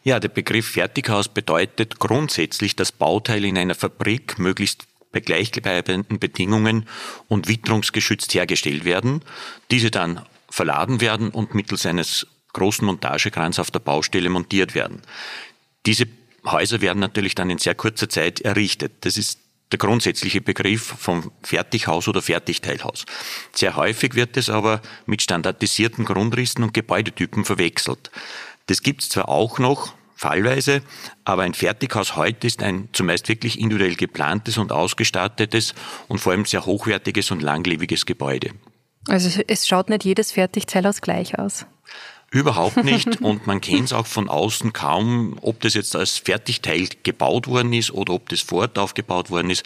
Ja, 0.02 0.18
der 0.18 0.28
Begriff 0.28 0.66
Fertighaus 0.66 1.28
bedeutet 1.28 1.98
grundsätzlich, 1.98 2.74
dass 2.74 2.90
Bauteile 2.90 3.46
in 3.46 3.58
einer 3.58 3.74
Fabrik 3.74 4.38
möglichst 4.38 4.86
bei 5.12 5.20
gleichbleibenden 5.20 6.18
Bedingungen 6.18 6.86
und 7.28 7.48
witterungsgeschützt 7.48 8.32
hergestellt 8.32 8.84
werden, 8.84 9.22
diese 9.70 9.90
dann 9.90 10.24
verladen 10.48 11.00
werden 11.00 11.30
und 11.30 11.54
mittels 11.54 11.84
eines 11.84 12.26
großen 12.52 12.86
Montagekrans 12.86 13.58
auf 13.58 13.70
der 13.70 13.80
Baustelle 13.80 14.28
montiert 14.30 14.74
werden. 14.74 15.02
Diese 15.86 16.06
Häuser 16.44 16.80
werden 16.80 16.98
natürlich 16.98 17.34
dann 17.34 17.50
in 17.50 17.58
sehr 17.58 17.74
kurzer 17.74 18.08
Zeit 18.08 18.40
errichtet. 18.40 18.92
Das 19.04 19.16
ist 19.16 19.40
der 19.72 19.78
grundsätzliche 19.78 20.40
Begriff 20.40 20.94
vom 20.98 21.30
Fertighaus 21.42 22.08
oder 22.08 22.22
Fertigteilhaus. 22.22 23.06
Sehr 23.52 23.76
häufig 23.76 24.14
wird 24.14 24.36
es 24.36 24.50
aber 24.50 24.80
mit 25.06 25.22
standardisierten 25.22 26.04
Grundrissen 26.04 26.64
und 26.64 26.74
Gebäudetypen 26.74 27.44
verwechselt. 27.44 28.10
Das 28.66 28.82
gibt 28.82 29.02
es 29.02 29.08
zwar 29.08 29.28
auch 29.28 29.58
noch, 29.58 29.94
fallweise, 30.20 30.82
aber 31.24 31.42
ein 31.42 31.54
Fertighaus 31.54 32.14
heute 32.14 32.46
ist 32.46 32.62
ein 32.62 32.90
zumeist 32.92 33.28
wirklich 33.28 33.58
individuell 33.58 33.94
geplantes 33.94 34.58
und 34.58 34.70
ausgestattetes 34.70 35.74
und 36.08 36.18
vor 36.18 36.32
allem 36.32 36.44
sehr 36.44 36.66
hochwertiges 36.66 37.30
und 37.30 37.40
langlebiges 37.40 38.04
Gebäude. 38.04 38.50
Also 39.08 39.40
es 39.46 39.66
schaut 39.66 39.88
nicht 39.88 40.04
jedes 40.04 40.32
Fertigteilhaus 40.32 41.00
gleich 41.00 41.38
aus. 41.38 41.64
Überhaupt 42.30 42.76
nicht. 42.84 43.22
Und 43.22 43.46
man 43.46 43.62
kennt 43.62 43.86
es 43.86 43.92
auch 43.94 44.06
von 44.06 44.28
außen 44.28 44.74
kaum, 44.74 45.38
ob 45.40 45.60
das 45.60 45.72
jetzt 45.72 45.96
als 45.96 46.18
Fertigteil 46.18 46.88
gebaut 47.02 47.48
worden 47.48 47.72
ist 47.72 47.90
oder 47.90 48.12
ob 48.12 48.28
das 48.28 48.40
vor 48.40 48.60
Ort 48.60 48.78
aufgebaut 48.78 49.30
worden 49.30 49.50
ist. 49.50 49.64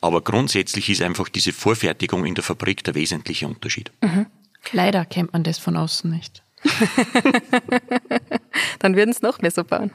Aber 0.00 0.22
grundsätzlich 0.22 0.88
ist 0.88 1.02
einfach 1.02 1.28
diese 1.28 1.52
Vorfertigung 1.52 2.24
in 2.24 2.36
der 2.36 2.44
Fabrik 2.44 2.84
der 2.84 2.94
wesentliche 2.94 3.48
Unterschied. 3.48 3.90
Mhm. 4.02 4.26
Leider 4.70 5.04
kennt 5.04 5.32
man 5.32 5.42
das 5.42 5.58
von 5.58 5.76
außen 5.76 6.08
nicht. 6.10 6.42
Dann 8.78 8.96
würden 8.96 9.10
es 9.10 9.22
noch 9.22 9.40
mehr 9.40 9.50
so 9.50 9.64
bauen. 9.64 9.90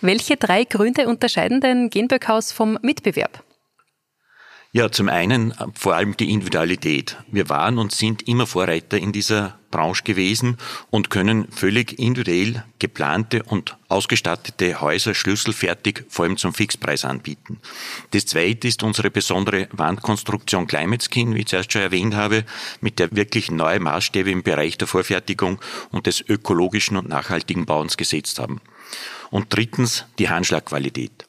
Welche 0.00 0.36
drei 0.36 0.64
Gründe 0.64 1.08
unterscheiden 1.08 1.60
denn 1.60 1.90
Genböckhaus 1.90 2.52
vom 2.52 2.78
Mitbewerb? 2.82 3.42
Ja, 4.72 4.90
zum 4.90 5.08
einen 5.08 5.52
äh, 5.52 5.66
vor 5.74 5.94
allem 5.94 6.16
die 6.16 6.30
Individualität. 6.30 7.16
Wir 7.28 7.48
waren 7.48 7.78
und 7.78 7.92
sind 7.92 8.28
immer 8.28 8.46
Vorreiter 8.46 8.98
in 8.98 9.12
dieser 9.12 9.58
Branche 9.70 10.02
gewesen 10.04 10.56
und 10.90 11.10
können 11.10 11.48
völlig 11.50 11.98
individuell 11.98 12.64
geplante 12.78 13.42
und 13.42 13.76
ausgestattete 13.88 14.80
Häuser 14.80 15.14
schlüsselfertig 15.14 16.04
vor 16.08 16.24
allem 16.24 16.36
zum 16.36 16.54
Fixpreis 16.54 17.04
anbieten. 17.04 17.60
Das 18.12 18.26
zweite 18.26 18.68
ist 18.68 18.82
unsere 18.82 19.10
besondere 19.10 19.68
Wandkonstruktion 19.72 20.66
Climate 20.66 21.04
Skin, 21.04 21.34
wie 21.34 21.40
ich 21.40 21.46
zuerst 21.46 21.72
schon 21.72 21.82
erwähnt 21.82 22.14
habe, 22.14 22.44
mit 22.80 22.98
der 22.98 23.14
wirklich 23.14 23.50
neue 23.50 23.80
Maßstäbe 23.80 24.30
im 24.30 24.42
Bereich 24.42 24.78
der 24.78 24.88
Vorfertigung 24.88 25.60
und 25.90 26.06
des 26.06 26.22
ökologischen 26.26 26.96
und 26.96 27.08
nachhaltigen 27.08 27.66
Bauens 27.66 27.96
gesetzt 27.96 28.38
haben. 28.38 28.60
Und 29.30 29.46
drittens 29.50 30.06
die 30.18 30.28
Handschlagqualität. 30.28 31.25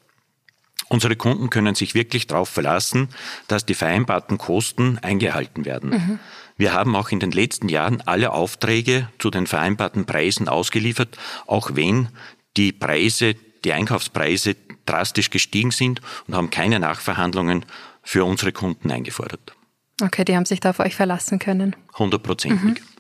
Unsere 0.89 1.15
Kunden 1.15 1.49
können 1.49 1.75
sich 1.75 1.95
wirklich 1.95 2.27
darauf 2.27 2.49
verlassen, 2.49 3.09
dass 3.47 3.65
die 3.65 3.73
vereinbarten 3.73 4.37
Kosten 4.37 4.97
eingehalten 5.01 5.65
werden. 5.65 5.89
Mhm. 5.89 6.19
Wir 6.55 6.73
haben 6.73 6.95
auch 6.95 7.09
in 7.09 7.19
den 7.19 7.31
letzten 7.31 7.69
Jahren 7.69 8.01
alle 8.05 8.31
Aufträge 8.31 9.09
zu 9.19 9.29
den 9.29 9.47
vereinbarten 9.47 10.05
Preisen 10.05 10.47
ausgeliefert, 10.47 11.17
auch 11.45 11.71
wenn 11.73 12.09
die 12.55 12.71
Preise, 12.71 13.35
die 13.63 13.73
Einkaufspreise 13.73 14.55
drastisch 14.85 15.29
gestiegen 15.29 15.71
sind 15.71 16.01
und 16.27 16.35
haben 16.35 16.49
keine 16.49 16.79
Nachverhandlungen 16.79 17.65
für 18.01 18.23
unsere 18.23 18.53
Kunden 18.53 18.89
eingefordert. 18.89 19.53
Okay, 20.01 20.23
die 20.23 20.35
haben 20.35 20.45
sich 20.45 20.59
da 20.59 20.69
auf 20.69 20.79
euch 20.79 20.95
verlassen 20.95 21.39
können. 21.39 21.75
Hundertprozentig. 21.97 22.81
Mhm. 22.81 22.97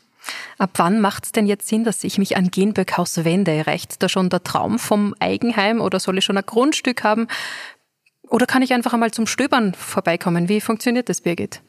Ab 0.57 0.71
wann 0.75 0.99
macht 0.99 1.25
es 1.25 1.31
denn 1.31 1.47
jetzt 1.47 1.67
Sinn, 1.67 1.83
dass 1.83 2.03
ich 2.03 2.17
mich 2.17 2.35
an 2.35 2.51
Genböckhaus 2.51 3.23
wende? 3.23 3.65
Reicht 3.65 4.01
da 4.03 4.09
schon 4.09 4.29
der 4.29 4.43
Traum 4.43 4.79
vom 4.79 5.15
Eigenheim 5.19 5.79
oder 5.79 5.99
soll 5.99 6.17
ich 6.17 6.25
schon 6.25 6.37
ein 6.37 6.45
Grundstück 6.45 7.03
haben? 7.03 7.27
Oder 8.29 8.45
kann 8.45 8.61
ich 8.61 8.73
einfach 8.73 8.93
einmal 8.93 9.11
zum 9.11 9.27
Stöbern 9.27 9.73
vorbeikommen? 9.73 10.49
Wie 10.49 10.61
funktioniert 10.61 11.09
das, 11.09 11.21
Birgit? 11.21 11.61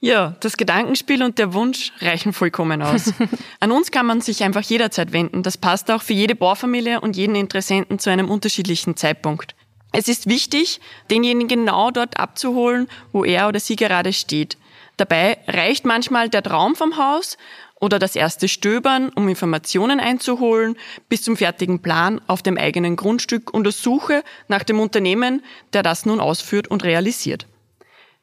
Ja, 0.00 0.36
das 0.40 0.56
Gedankenspiel 0.56 1.22
und 1.22 1.38
der 1.38 1.54
Wunsch 1.54 1.92
reichen 2.00 2.32
vollkommen 2.32 2.82
aus. 2.82 3.12
An 3.60 3.72
uns 3.72 3.90
kann 3.90 4.06
man 4.06 4.20
sich 4.20 4.44
einfach 4.44 4.62
jederzeit 4.62 5.12
wenden. 5.12 5.42
Das 5.42 5.58
passt 5.58 5.90
auch 5.90 6.02
für 6.02 6.12
jede 6.12 6.36
Baufamilie 6.36 7.00
und 7.00 7.16
jeden 7.16 7.34
Interessenten 7.34 7.98
zu 7.98 8.10
einem 8.10 8.30
unterschiedlichen 8.30 8.96
Zeitpunkt. 8.96 9.56
Es 9.92 10.06
ist 10.06 10.28
wichtig, 10.28 10.80
denjenigen 11.10 11.48
genau 11.48 11.90
dort 11.90 12.20
abzuholen, 12.20 12.88
wo 13.12 13.24
er 13.24 13.48
oder 13.48 13.58
sie 13.58 13.76
gerade 13.76 14.12
steht. 14.12 14.56
Dabei 14.98 15.38
reicht 15.46 15.84
manchmal 15.84 16.28
der 16.28 16.42
Traum 16.42 16.74
vom 16.74 16.96
Haus 16.96 17.38
oder 17.80 17.98
das 17.98 18.16
erste 18.16 18.48
Stöbern, 18.48 19.10
um 19.10 19.28
Informationen 19.28 20.00
einzuholen, 20.00 20.76
bis 21.08 21.22
zum 21.22 21.36
fertigen 21.36 21.80
Plan 21.80 22.20
auf 22.26 22.42
dem 22.42 22.56
eigenen 22.56 22.96
Grundstück 22.96 23.52
und 23.52 23.64
der 23.64 23.72
Suche 23.72 24.22
nach 24.48 24.64
dem 24.64 24.80
Unternehmen, 24.80 25.42
der 25.72 25.82
das 25.82 26.06
nun 26.06 26.20
ausführt 26.20 26.68
und 26.68 26.84
realisiert. 26.84 27.46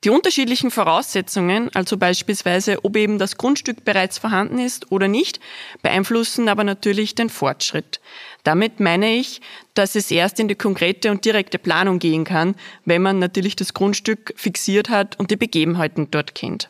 Die 0.04 0.12
unterschiedlichen 0.12 0.70
Voraussetzungen, 0.70 1.72
also 1.74 1.98
beispielsweise 1.98 2.86
ob 2.86 2.96
eben 2.96 3.18
das 3.18 3.38
Grundstück 3.38 3.86
bereits 3.86 4.20
vorhanden 4.20 4.60
ist 4.60 4.92
oder 4.92 5.08
nicht, 5.08 5.40
beeinflussen 5.82 6.48
aber 6.48 6.64
natürlich 6.64 7.16
den 7.16 7.30
Fortschritt. 7.30 8.00
Damit 8.44 8.80
meine 8.80 9.16
ich, 9.16 9.42
dass 9.74 9.96
es 9.96 10.12
erst 10.12 10.40
in 10.40 10.48
die 10.48 10.54
konkrete 10.54 11.10
und 11.10 11.26
direkte 11.26 11.58
Planung 11.58 11.98
gehen 11.98 12.24
kann, 12.24 12.54
wenn 12.84 13.02
man 13.02 13.18
natürlich 13.18 13.56
das 13.56 13.74
Grundstück 13.74 14.34
fixiert 14.36 14.90
hat 14.90 15.18
und 15.18 15.32
die 15.32 15.38
Begebenheiten 15.38 16.12
dort 16.12 16.36
kennt. 16.36 16.70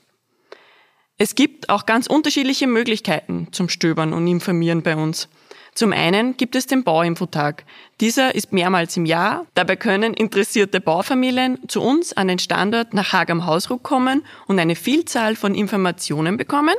Es 1.18 1.36
gibt 1.36 1.70
auch 1.70 1.86
ganz 1.86 2.08
unterschiedliche 2.08 2.68
Möglichkeiten 2.68 3.48
zum 3.52 3.70
Stöbern 3.70 4.12
und 4.12 4.28
Informieren 4.28 4.82
bei 4.82 4.98
uns. 4.98 5.30
Zum 5.74 5.94
einen 5.94 6.36
gibt 6.36 6.58
es 6.58 6.68
den 6.68 6.84
Bauinfotag. 6.84 7.64
Dieser 8.02 8.36
ist 8.36 8.52
mehrmals 8.52 8.98
im 8.98 9.06
Jahr. 9.06 9.46
Dabei 9.56 9.78
können 9.78 10.14
interessierte 10.14 10.82
Baufamilien 10.82 11.58
zu 11.70 11.82
uns 11.82 12.12
an 12.12 12.28
den 12.28 12.40
Standort 12.40 12.94
nach 12.94 13.14
Haag 13.14 13.30
am 13.30 13.46
Hausruck 13.46 13.82
kommen 13.82 14.26
und 14.48 14.60
eine 14.60 14.76
Vielzahl 14.76 15.38
von 15.38 15.56
Informationen 15.56 16.36
bekommen 16.36 16.76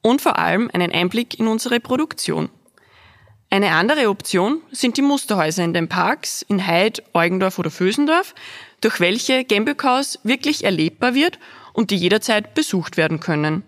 und 0.00 0.20
vor 0.20 0.38
allem 0.38 0.70
einen 0.72 0.92
Einblick 0.92 1.40
in 1.40 1.48
unsere 1.48 1.80
Produktion. 1.80 2.50
Eine 3.50 3.72
andere 3.72 4.08
Option 4.08 4.62
sind 4.70 4.96
die 4.96 5.02
Musterhäuser 5.02 5.64
in 5.64 5.74
den 5.74 5.88
Parks 5.88 6.42
in 6.42 6.64
Heid, 6.68 7.02
Eugendorf 7.14 7.58
oder 7.58 7.72
Vösendorf, 7.72 8.36
durch 8.80 9.00
welche 9.00 9.44
Gemböckhaus 9.44 10.20
wirklich 10.22 10.62
erlebbar 10.62 11.14
wird 11.14 11.40
und 11.72 11.90
die 11.90 11.96
jederzeit 11.96 12.54
besucht 12.54 12.96
werden 12.96 13.18
können. 13.18 13.64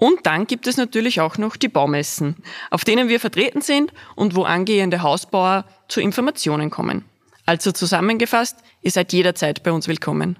Und 0.00 0.24
dann 0.24 0.46
gibt 0.46 0.66
es 0.66 0.78
natürlich 0.78 1.20
auch 1.20 1.36
noch 1.36 1.56
die 1.56 1.68
Baumessen, 1.68 2.36
auf 2.70 2.84
denen 2.84 3.10
wir 3.10 3.20
vertreten 3.20 3.60
sind 3.60 3.92
und 4.16 4.34
wo 4.34 4.44
angehende 4.44 5.02
Hausbauer 5.02 5.66
zu 5.88 6.00
Informationen 6.00 6.70
kommen. 6.70 7.04
Also 7.44 7.70
zusammengefasst, 7.70 8.56
ihr 8.80 8.90
seid 8.92 9.12
jederzeit 9.12 9.62
bei 9.62 9.70
uns 9.70 9.88
willkommen. 9.88 10.38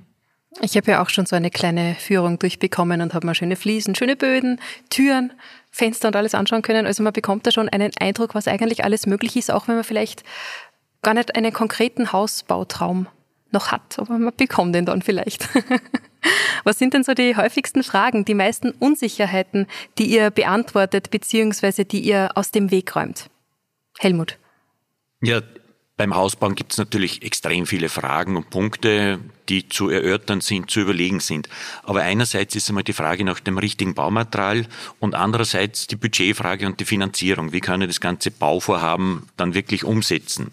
Ich 0.63 0.79
habe 0.79 0.91
ja 0.91 1.03
auch 1.03 1.11
schon 1.11 1.27
so 1.27 1.37
eine 1.37 1.51
kleine 1.51 1.95
Führung 1.97 2.39
durchbekommen 2.39 3.03
und 3.03 3.13
habe 3.13 3.27
mal 3.27 3.35
schöne 3.35 3.55
Fliesen, 3.55 3.95
schöne 3.95 4.17
Böden, 4.17 4.63
Türen, 4.89 5.35
Fenster 5.71 6.09
und 6.09 6.17
alles 6.17 6.35
anschauen 6.35 6.63
können. 6.63 6.87
Also 6.87 7.03
man 7.03 7.13
bekommt 7.13 7.47
da 7.47 7.51
schon 7.51 7.69
einen 7.69 7.91
Eindruck, 8.01 8.35
was 8.35 8.49
eigentlich 8.49 8.83
alles 8.85 9.05
möglich 9.05 9.37
ist, 9.37 9.51
auch 9.51 9.69
wenn 9.69 9.75
man 9.75 9.85
vielleicht 9.85 10.25
gar 11.03 11.13
nicht 11.13 11.37
einen 11.37 11.53
konkreten 11.53 12.13
Hausbautraum 12.13 13.09
noch 13.51 13.73
hat, 13.73 13.99
aber 13.99 14.17
man 14.17 14.33
bekommt 14.35 14.75
den 14.75 14.87
dann 14.87 15.03
vielleicht. 15.03 15.51
Was 16.65 16.79
sind 16.79 16.95
denn 16.95 17.05
so 17.05 17.15
die 17.15 17.37
häufigsten 17.37 17.83
Fragen, 17.83 18.25
die 18.25 18.35
meisten 18.35 18.71
Unsicherheiten, 18.73 19.67
die 19.99 20.07
ihr 20.07 20.31
beantwortet 20.31 21.11
bzw. 21.11 21.85
die 21.85 22.01
ihr 22.01 22.31
aus 22.35 22.51
dem 22.51 22.71
Weg 22.71 22.95
räumt? 22.95 23.31
Helmut. 23.99 24.39
Ja, 25.23 25.43
beim 26.01 26.15
Hausbauen 26.15 26.55
gibt 26.55 26.73
es 26.73 26.79
natürlich 26.79 27.23
extrem 27.23 27.67
viele 27.67 27.91
Fragen 27.91 28.39
und 28.39 28.49
Punkte, 28.49 29.19
die 29.51 29.69
zu 29.69 29.91
erörtern 29.91 30.41
sind, 30.41 30.71
zu 30.71 30.81
überlegen 30.81 31.21
sind. 31.21 31.51
Aber 31.83 32.01
einerseits 32.01 32.55
ist 32.57 32.71
einmal 32.71 32.85
die 32.85 32.95
Frage 32.95 33.23
nach 33.23 33.39
dem 33.39 33.59
richtigen 33.59 33.93
Baumaterial 33.93 34.67
und 34.99 35.15
andererseits 35.15 35.89
die 35.89 35.97
Budgetfrage 35.97 36.65
und 36.65 36.81
die 36.81 36.87
Finanzierung. 36.87 37.53
Wie 37.53 37.61
kann 37.61 37.83
ich 37.83 37.89
das 37.89 38.01
ganze 38.01 38.31
Bauvorhaben 38.31 39.29
dann 39.37 39.53
wirklich 39.53 39.85
umsetzen? 39.85 40.53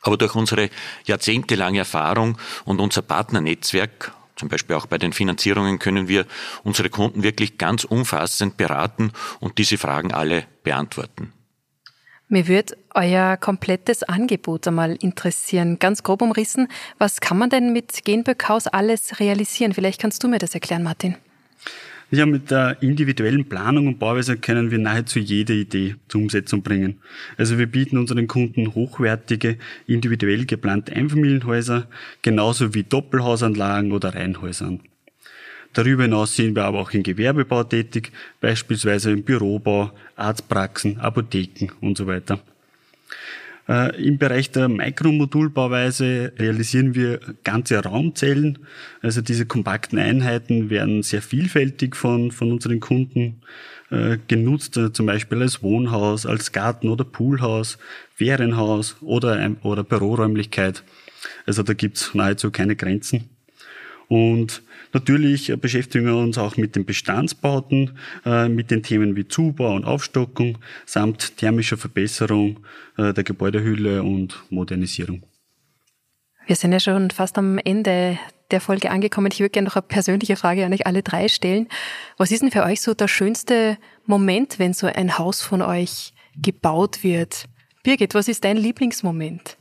Aber 0.00 0.16
durch 0.16 0.34
unsere 0.34 0.70
jahrzehntelange 1.04 1.80
Erfahrung 1.80 2.38
und 2.64 2.80
unser 2.80 3.02
Partnernetzwerk 3.02 4.14
zum 4.38 4.48
Beispiel 4.48 4.76
auch 4.76 4.86
bei 4.86 4.98
den 4.98 5.12
Finanzierungen 5.12 5.78
können 5.78 6.08
wir 6.08 6.26
unsere 6.62 6.90
Kunden 6.90 7.22
wirklich 7.22 7.58
ganz 7.58 7.84
umfassend 7.84 8.56
beraten 8.56 9.12
und 9.40 9.58
diese 9.58 9.78
Fragen 9.78 10.12
alle 10.12 10.44
beantworten. 10.62 11.32
Mir 12.28 12.46
würde 12.46 12.76
euer 12.94 13.38
komplettes 13.38 14.02
Angebot 14.02 14.68
einmal 14.68 14.96
interessieren. 14.96 15.78
Ganz 15.78 16.02
grob 16.02 16.20
umrissen, 16.20 16.68
was 16.98 17.20
kann 17.20 17.38
man 17.38 17.48
denn 17.48 17.72
mit 17.72 18.04
Genböckhaus 18.04 18.66
alles 18.66 19.18
realisieren? 19.18 19.72
Vielleicht 19.72 20.00
kannst 20.00 20.22
du 20.22 20.28
mir 20.28 20.38
das 20.38 20.54
erklären, 20.54 20.82
Martin. 20.82 21.16
Ja, 22.10 22.24
mit 22.24 22.50
der 22.50 22.82
individuellen 22.82 23.50
Planung 23.50 23.86
und 23.86 23.98
Bauweise 23.98 24.38
können 24.38 24.70
wir 24.70 24.78
nahezu 24.78 25.18
jede 25.18 25.52
Idee 25.52 25.96
zur 26.08 26.22
Umsetzung 26.22 26.62
bringen. 26.62 27.00
Also 27.36 27.58
wir 27.58 27.66
bieten 27.66 27.98
unseren 27.98 28.26
Kunden 28.26 28.74
hochwertige, 28.74 29.58
individuell 29.86 30.46
geplante 30.46 30.96
Einfamilienhäuser, 30.96 31.86
genauso 32.22 32.72
wie 32.72 32.82
Doppelhausanlagen 32.82 33.92
oder 33.92 34.14
Reihenhäuser. 34.14 34.78
Darüber 35.74 36.04
hinaus 36.04 36.34
sind 36.34 36.56
wir 36.56 36.64
aber 36.64 36.80
auch 36.80 36.92
im 36.92 37.02
Gewerbebau 37.02 37.62
tätig, 37.64 38.10
beispielsweise 38.40 39.12
im 39.12 39.22
Bürobau, 39.22 39.92
Arztpraxen, 40.16 40.98
Apotheken 40.98 41.68
und 41.82 41.98
so 41.98 42.06
weiter. 42.06 42.40
Äh, 43.68 44.02
Im 44.02 44.18
Bereich 44.18 44.50
der 44.50 44.68
Mikromodulbauweise 44.68 46.32
realisieren 46.38 46.94
wir 46.94 47.20
ganze 47.44 47.78
Raumzellen. 47.82 48.60
Also 49.02 49.20
diese 49.20 49.44
kompakten 49.44 49.98
Einheiten 49.98 50.70
werden 50.70 51.02
sehr 51.02 51.20
vielfältig 51.20 51.94
von, 51.94 52.32
von 52.32 52.52
unseren 52.52 52.80
Kunden 52.80 53.42
äh, 53.90 54.16
genutzt, 54.26 54.76
äh, 54.78 54.92
zum 54.92 55.06
Beispiel 55.06 55.42
als 55.42 55.62
Wohnhaus, 55.62 56.24
als 56.24 56.52
Garten- 56.52 56.88
oder 56.88 57.04
Poolhaus, 57.04 57.78
Ferienhaus 58.14 58.96
oder, 59.02 59.50
oder 59.62 59.84
Büroräumlichkeit. 59.84 60.82
Also 61.46 61.62
da 61.62 61.74
gibt's 61.74 62.14
nahezu 62.14 62.50
keine 62.50 62.74
Grenzen. 62.74 63.28
Und 64.08 64.62
natürlich 64.92 65.52
beschäftigen 65.60 66.06
wir 66.06 66.16
uns 66.16 66.38
auch 66.38 66.56
mit 66.56 66.76
den 66.76 66.84
Bestandsbauten, 66.84 67.98
äh, 68.24 68.48
mit 68.48 68.70
den 68.70 68.82
Themen 68.82 69.16
wie 69.16 69.28
Zubau 69.28 69.74
und 69.74 69.84
Aufstockung 69.84 70.58
samt 70.86 71.36
thermischer 71.36 71.76
Verbesserung 71.76 72.60
äh, 72.96 73.12
der 73.12 73.24
Gebäudehülle 73.24 74.02
und 74.02 74.42
Modernisierung. 74.50 75.22
Wir 76.46 76.56
sind 76.56 76.72
ja 76.72 76.80
schon 76.80 77.10
fast 77.10 77.36
am 77.36 77.58
Ende 77.58 78.18
der 78.50 78.60
Folge 78.60 78.90
angekommen. 78.90 79.28
Ich 79.30 79.40
würde 79.40 79.50
gerne 79.50 79.66
noch 79.66 79.76
eine 79.76 79.82
persönliche 79.82 80.36
Frage 80.36 80.64
an 80.64 80.72
euch 80.72 80.86
alle 80.86 81.02
drei 81.02 81.28
stellen. 81.28 81.68
Was 82.16 82.30
ist 82.30 82.42
denn 82.42 82.50
für 82.50 82.62
euch 82.62 82.80
so 82.80 82.94
der 82.94 83.08
schönste 83.08 83.76
Moment, 84.06 84.58
wenn 84.58 84.72
so 84.72 84.86
ein 84.86 85.18
Haus 85.18 85.42
von 85.42 85.60
euch 85.60 86.14
gebaut 86.40 87.04
wird? 87.04 87.44
Birgit, 87.82 88.14
was 88.14 88.28
ist 88.28 88.44
dein 88.44 88.56
Lieblingsmoment? 88.56 89.58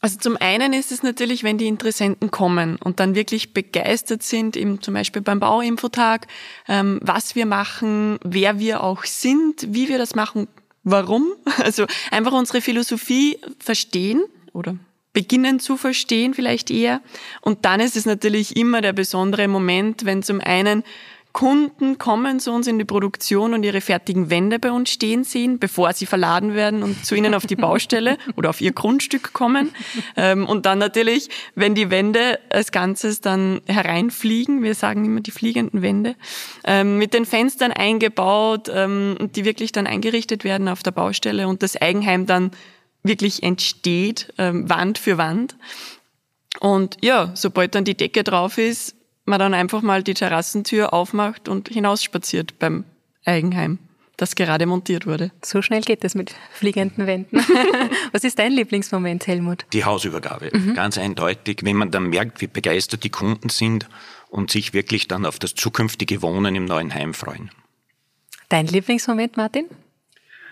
Also 0.00 0.18
zum 0.18 0.36
einen 0.36 0.72
ist 0.72 0.92
es 0.92 1.02
natürlich, 1.02 1.42
wenn 1.42 1.58
die 1.58 1.66
Interessenten 1.66 2.30
kommen 2.30 2.76
und 2.76 3.00
dann 3.00 3.16
wirklich 3.16 3.52
begeistert 3.52 4.22
sind, 4.22 4.56
eben 4.56 4.80
zum 4.80 4.94
Beispiel 4.94 5.22
beim 5.22 5.40
Bauinfotag, 5.40 6.28
ähm, 6.68 7.00
was 7.02 7.34
wir 7.34 7.46
machen, 7.46 8.18
wer 8.22 8.60
wir 8.60 8.84
auch 8.84 9.04
sind, 9.04 9.66
wie 9.74 9.88
wir 9.88 9.98
das 9.98 10.14
machen, 10.14 10.46
warum. 10.84 11.32
Also 11.58 11.86
einfach 12.10 12.32
unsere 12.32 12.60
Philosophie 12.60 13.38
verstehen 13.58 14.22
oder 14.52 14.76
beginnen 15.12 15.58
zu 15.58 15.76
verstehen 15.76 16.32
vielleicht 16.32 16.70
eher. 16.70 17.00
Und 17.40 17.64
dann 17.64 17.80
ist 17.80 17.96
es 17.96 18.06
natürlich 18.06 18.56
immer 18.56 18.80
der 18.80 18.92
besondere 18.92 19.48
Moment, 19.48 20.04
wenn 20.04 20.22
zum 20.22 20.40
einen 20.40 20.84
Kunden 21.32 21.98
kommen 21.98 22.40
zu 22.40 22.50
uns 22.52 22.66
in 22.66 22.78
die 22.78 22.84
Produktion 22.84 23.54
und 23.54 23.62
ihre 23.62 23.80
fertigen 23.80 24.30
Wände 24.30 24.58
bei 24.58 24.72
uns 24.72 24.90
stehen 24.90 25.24
sehen, 25.24 25.58
bevor 25.58 25.92
sie 25.92 26.06
verladen 26.06 26.54
werden 26.54 26.82
und 26.82 27.04
zu 27.04 27.14
ihnen 27.14 27.34
auf 27.34 27.46
die 27.46 27.54
Baustelle 27.54 28.18
oder 28.36 28.50
auf 28.50 28.60
ihr 28.60 28.72
Grundstück 28.72 29.32
kommen. 29.32 29.70
Ähm, 30.16 30.46
und 30.46 30.66
dann 30.66 30.78
natürlich, 30.78 31.28
wenn 31.54 31.74
die 31.74 31.90
Wände 31.90 32.38
als 32.50 32.72
Ganzes 32.72 33.20
dann 33.20 33.60
hereinfliegen, 33.66 34.62
wir 34.62 34.74
sagen 34.74 35.04
immer 35.04 35.20
die 35.20 35.30
fliegenden 35.30 35.82
Wände, 35.82 36.16
ähm, 36.64 36.98
mit 36.98 37.14
den 37.14 37.24
Fenstern 37.24 37.72
eingebaut, 37.72 38.68
ähm, 38.72 39.16
die 39.36 39.44
wirklich 39.44 39.70
dann 39.72 39.86
eingerichtet 39.86 40.44
werden 40.44 40.68
auf 40.68 40.82
der 40.82 40.92
Baustelle 40.92 41.46
und 41.46 41.62
das 41.62 41.76
Eigenheim 41.76 42.26
dann 42.26 42.50
wirklich 43.04 43.44
entsteht, 43.44 44.34
Wand 44.36 44.98
für 44.98 45.18
Wand. 45.18 45.56
Und 46.60 46.96
ja, 47.00 47.30
sobald 47.34 47.74
dann 47.74 47.84
die 47.84 47.96
Decke 47.96 48.24
drauf 48.24 48.58
ist, 48.58 48.97
man 49.28 49.38
dann 49.38 49.54
einfach 49.54 49.82
mal 49.82 50.02
die 50.02 50.14
Terrassentür 50.14 50.92
aufmacht 50.92 51.48
und 51.48 51.68
hinausspaziert 51.68 52.58
beim 52.58 52.84
Eigenheim, 53.24 53.78
das 54.16 54.34
gerade 54.34 54.66
montiert 54.66 55.06
wurde. 55.06 55.30
So 55.44 55.62
schnell 55.62 55.82
geht 55.82 56.04
es 56.04 56.14
mit 56.14 56.34
fliegenden 56.52 57.06
Wänden. 57.06 57.38
Was 58.12 58.24
ist 58.24 58.38
dein 58.38 58.52
Lieblingsmoment, 58.52 59.26
Helmut? 59.26 59.66
Die 59.72 59.84
Hausübergabe. 59.84 60.50
Mhm. 60.52 60.74
Ganz 60.74 60.98
eindeutig, 60.98 61.60
wenn 61.62 61.76
man 61.76 61.90
dann 61.90 62.08
merkt, 62.08 62.40
wie 62.40 62.46
begeistert 62.46 63.04
die 63.04 63.10
Kunden 63.10 63.48
sind 63.48 63.88
und 64.28 64.50
sich 64.50 64.72
wirklich 64.72 65.08
dann 65.08 65.24
auf 65.24 65.38
das 65.38 65.54
zukünftige 65.54 66.22
Wohnen 66.22 66.54
im 66.56 66.64
neuen 66.64 66.92
Heim 66.92 67.14
freuen. 67.14 67.50
Dein 68.48 68.66
Lieblingsmoment, 68.66 69.36
Martin? 69.36 69.66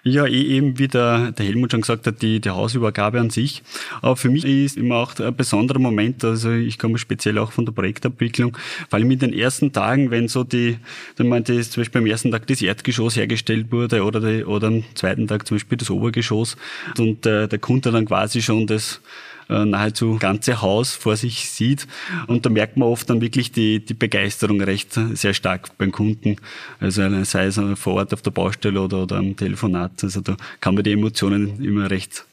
Ja, 0.08 0.24
eh, 0.24 0.40
eben 0.40 0.78
wie 0.78 0.86
der, 0.86 1.32
der 1.32 1.46
Helmut 1.46 1.72
schon 1.72 1.80
gesagt 1.80 2.06
hat, 2.06 2.22
die, 2.22 2.40
die 2.40 2.50
Hausübergabe 2.50 3.18
an 3.18 3.30
sich. 3.30 3.64
Aber 4.02 4.14
für 4.14 4.30
mich 4.30 4.44
ist 4.44 4.76
immer 4.76 4.98
auch 4.98 5.18
ein 5.18 5.34
besonderer 5.34 5.80
Moment, 5.80 6.22
also 6.22 6.52
ich 6.52 6.78
komme 6.78 6.98
speziell 6.98 7.38
auch 7.38 7.50
von 7.50 7.64
der 7.64 7.72
Projektabwicklung, 7.72 8.56
vor 8.88 9.00
allem 9.00 9.10
in 9.10 9.18
den 9.18 9.32
ersten 9.32 9.72
Tagen, 9.72 10.12
wenn 10.12 10.28
so 10.28 10.44
die, 10.44 10.78
wenn 11.16 11.28
man 11.28 11.42
das 11.42 11.72
zum 11.72 11.80
Beispiel 11.80 12.02
am 12.02 12.06
ersten 12.06 12.30
Tag 12.30 12.46
das 12.46 12.62
Erdgeschoss 12.62 13.16
hergestellt 13.16 13.72
wurde 13.72 14.04
oder, 14.04 14.20
die, 14.20 14.44
oder 14.44 14.68
am 14.68 14.84
zweiten 14.94 15.26
Tag 15.26 15.44
zum 15.44 15.56
Beispiel 15.56 15.76
das 15.76 15.90
Obergeschoss 15.90 16.56
und 16.98 17.24
der, 17.24 17.48
der 17.48 17.58
Kunde 17.58 17.90
dann 17.90 18.06
quasi 18.06 18.42
schon 18.42 18.68
das 18.68 18.94
äh, 18.94 19.26
nahezu 19.48 20.18
ganze 20.18 20.60
Haus 20.62 20.94
vor 20.94 21.16
sich 21.16 21.50
sieht. 21.50 21.86
Und 22.26 22.46
da 22.46 22.50
merkt 22.50 22.76
man 22.76 22.88
oft 22.88 23.08
dann 23.08 23.20
wirklich 23.20 23.52
die, 23.52 23.84
die 23.84 23.94
Begeisterung 23.94 24.60
recht 24.60 24.98
sehr 25.14 25.34
stark 25.34 25.76
beim 25.78 25.92
Kunden. 25.92 26.36
Also 26.80 27.02
sei 27.24 27.46
es 27.46 27.60
vor 27.74 27.94
Ort 27.94 28.12
auf 28.12 28.22
der 28.22 28.30
Baustelle 28.30 28.80
oder, 28.80 29.02
oder 29.02 29.16
am 29.16 29.36
Telefonat. 29.36 30.02
Also 30.02 30.20
da 30.20 30.36
kann 30.60 30.74
man 30.74 30.84
die 30.84 30.92
Emotionen 30.92 31.62
immer 31.62 31.90
recht, 31.90 32.24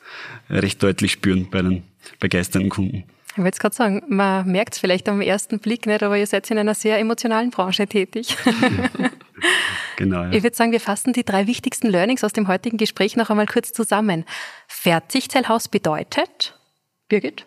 recht 0.50 0.82
deutlich 0.82 1.14
spüren 1.14 1.48
bei 1.50 1.62
den 1.62 1.84
begeisterten 2.20 2.70
Kunden. 2.70 3.04
Ich 3.36 3.44
wollte 3.44 3.58
gerade 3.58 3.76
sagen, 3.76 4.04
man 4.10 4.48
merkt 4.52 4.76
es 4.76 4.80
vielleicht 4.80 5.10
am 5.10 5.20
ersten 5.20 5.58
Blick 5.58 5.88
nicht, 5.88 6.04
aber 6.04 6.18
ihr 6.18 6.28
seid 6.28 6.50
in 6.52 6.60
einer 6.60 6.76
sehr 6.76 7.00
emotionalen 7.00 7.50
Branche 7.50 7.88
tätig. 7.88 8.38
genau. 9.98 10.24
Ja. 10.24 10.32
Ich 10.32 10.44
würde 10.44 10.56
sagen, 10.56 10.72
wir 10.72 10.80
fassen 10.80 11.14
die 11.14 11.24
drei 11.24 11.48
wichtigsten 11.48 11.88
Learnings 11.88 12.24
aus 12.24 12.34
dem 12.34 12.48
heutigen 12.48 12.78
Gespräch 12.78 13.16
noch 13.16 13.32
einmal 13.32 13.48
kurz 13.48 13.74
zusammen. 13.74 14.26
Fertigzellhaus 14.68 15.68
bedeutet, 15.68 16.54
Birgit? 17.08 17.46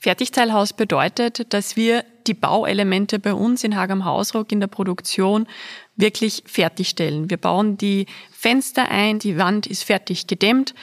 Fertigteilhaus 0.00 0.72
bedeutet, 0.72 1.52
dass 1.54 1.76
wir 1.76 2.04
die 2.26 2.34
Bauelemente 2.34 3.20
bei 3.20 3.34
uns 3.34 3.62
in 3.62 3.76
Hagam 3.76 4.04
Hausruck 4.04 4.50
in 4.50 4.58
der 4.58 4.66
Produktion 4.66 5.46
wirklich 5.94 6.42
fertigstellen. 6.46 7.30
Wir 7.30 7.36
bauen 7.36 7.76
die 7.76 8.06
Fenster 8.32 8.88
ein, 8.90 9.20
die 9.20 9.38
Wand 9.38 9.68
ist 9.68 9.84
fertig 9.84 10.26
gedämmt 10.26 10.74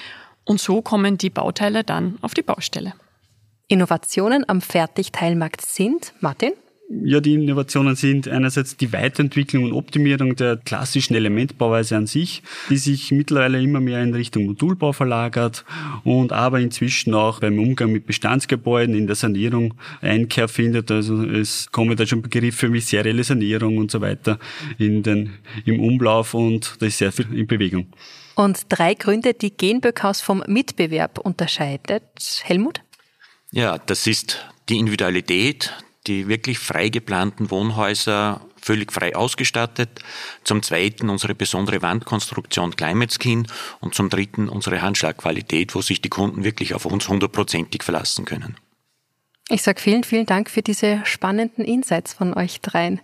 und 0.46 0.62
so 0.62 0.82
kommen 0.82 1.18
die 1.18 1.30
Bauteile 1.30 1.84
dann 1.84 2.18
auf 2.22 2.34
die 2.34 2.42
Baustelle. 2.42 2.94
Innovationen 3.68 4.48
am 4.48 4.62
Fertigteilmarkt 4.62 5.66
sind, 5.66 6.14
Martin? 6.22 6.54
Ja, 6.92 7.20
die 7.20 7.36
Innovationen 7.36 7.96
sind 7.96 8.28
einerseits 8.28 8.76
die 8.76 8.92
Weiterentwicklung 8.92 9.64
und 9.64 9.74
Optimierung 9.74 10.36
der 10.36 10.58
klassischen 10.58 11.14
Elementbauweise 11.14 11.96
an 11.96 12.08
sich, 12.08 12.42
die 12.72 12.78
sich 12.78 13.12
mittlerweile 13.12 13.62
immer 13.62 13.80
mehr 13.80 14.02
in 14.02 14.16
Richtung 14.16 14.48
Modulbau 14.48 14.92
verlagert 14.92 15.66
und 16.04 16.34
aber 16.34 16.60
inzwischen 16.60 17.14
auch 17.14 17.42
beim 17.42 17.60
Umgang 17.60 17.92
mit 17.92 18.08
Bestandsgebäuden 18.08 18.96
in 18.96 19.06
der 19.06 19.16
Sanierung 19.16 19.76
Einkehr 20.02 20.48
findet. 20.48 20.90
Also 20.90 21.24
es 21.26 21.72
kommen 21.72 21.96
da 21.96 22.08
schon 22.08 22.24
Begriffe 22.24 22.74
wie 22.74 22.82
serielle 22.82 23.24
Sanierung 23.24 23.78
und 23.78 23.92
so 23.92 24.02
weiter 24.02 24.40
in 24.80 25.04
den, 25.04 25.34
im 25.66 25.80
Umlauf 25.80 26.34
und 26.34 26.76
da 26.80 26.88
ist 26.88 26.98
sehr 26.98 27.12
viel 27.12 27.32
in 27.32 27.46
Bewegung. 27.46 27.86
Und 28.34 28.66
drei 28.70 28.96
Gründe, 28.96 29.36
die 29.36 29.56
Genböckhaus 29.56 30.22
vom 30.22 30.44
Mitbewerb 30.48 31.20
unterscheidet. 31.20 32.04
Helmut? 32.44 32.82
Ja, 33.52 33.78
das 33.78 34.08
ist 34.08 34.44
die 34.70 34.78
Individualität, 34.78 35.72
die 36.08 36.28
wirklich 36.28 36.60
frei 36.60 36.90
geplanten 36.90 37.52
Wohnhäuser 37.52 38.42
völlig 38.62 38.92
frei 38.92 39.16
ausgestattet. 39.16 39.90
Zum 40.44 40.62
zweiten 40.62 41.10
unsere 41.10 41.36
besondere 41.36 41.82
Wandkonstruktion 41.82 42.76
Climate 42.76 43.14
Skin 43.14 43.48
und 43.80 43.96
zum 43.96 44.10
dritten 44.10 44.50
unsere 44.50 44.82
Handschlagqualität, 44.82 45.76
wo 45.76 45.82
sich 45.82 46.02
die 46.02 46.10
Kunden 46.10 46.44
wirklich 46.44 46.74
auf 46.74 46.86
uns 46.86 47.08
hundertprozentig 47.08 47.84
verlassen 47.84 48.26
können. 48.26 48.58
Ich 49.50 49.64
sage 49.64 49.82
vielen, 49.82 50.04
vielen 50.04 50.26
Dank 50.26 50.50
für 50.50 50.62
diese 50.62 51.02
spannenden 51.06 51.66
Insights 51.66 52.14
von 52.14 52.36
euch 52.36 52.62
dreien. 52.62 53.02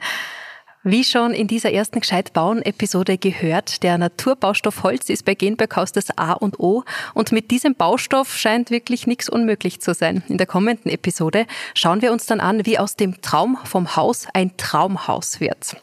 Wie 0.88 1.04
schon 1.04 1.34
in 1.34 1.48
dieser 1.48 1.72
ersten 1.72 2.00
Gescheit 2.00 2.32
bauen 2.34 2.62
Episode 2.62 3.18
gehört, 3.18 3.82
der 3.82 3.98
Naturbaustoff 3.98 4.84
Holz 4.84 5.10
ist 5.10 5.26
bei 5.26 5.34
Genberghaus 5.34 5.92
das 5.92 6.16
A 6.16 6.34
und 6.34 6.60
O 6.60 6.84
und 7.16 7.32
mit 7.32 7.50
diesem 7.50 7.74
Baustoff 7.74 8.38
scheint 8.38 8.70
wirklich 8.70 9.08
nichts 9.08 9.28
unmöglich 9.28 9.82
zu 9.82 9.96
sein. 9.96 10.22
In 10.28 10.38
der 10.38 10.46
kommenden 10.46 10.92
Episode 10.92 11.48
schauen 11.74 12.04
wir 12.04 12.12
uns 12.12 12.28
dann 12.28 12.40
an, 12.40 12.68
wie 12.68 12.78
aus 12.78 12.96
dem 12.96 13.20
Traum 13.24 13.58
vom 13.64 13.96
Haus 13.96 14.28
ein 14.36 14.56
Traumhaus 14.58 15.40
wird. 15.40 15.76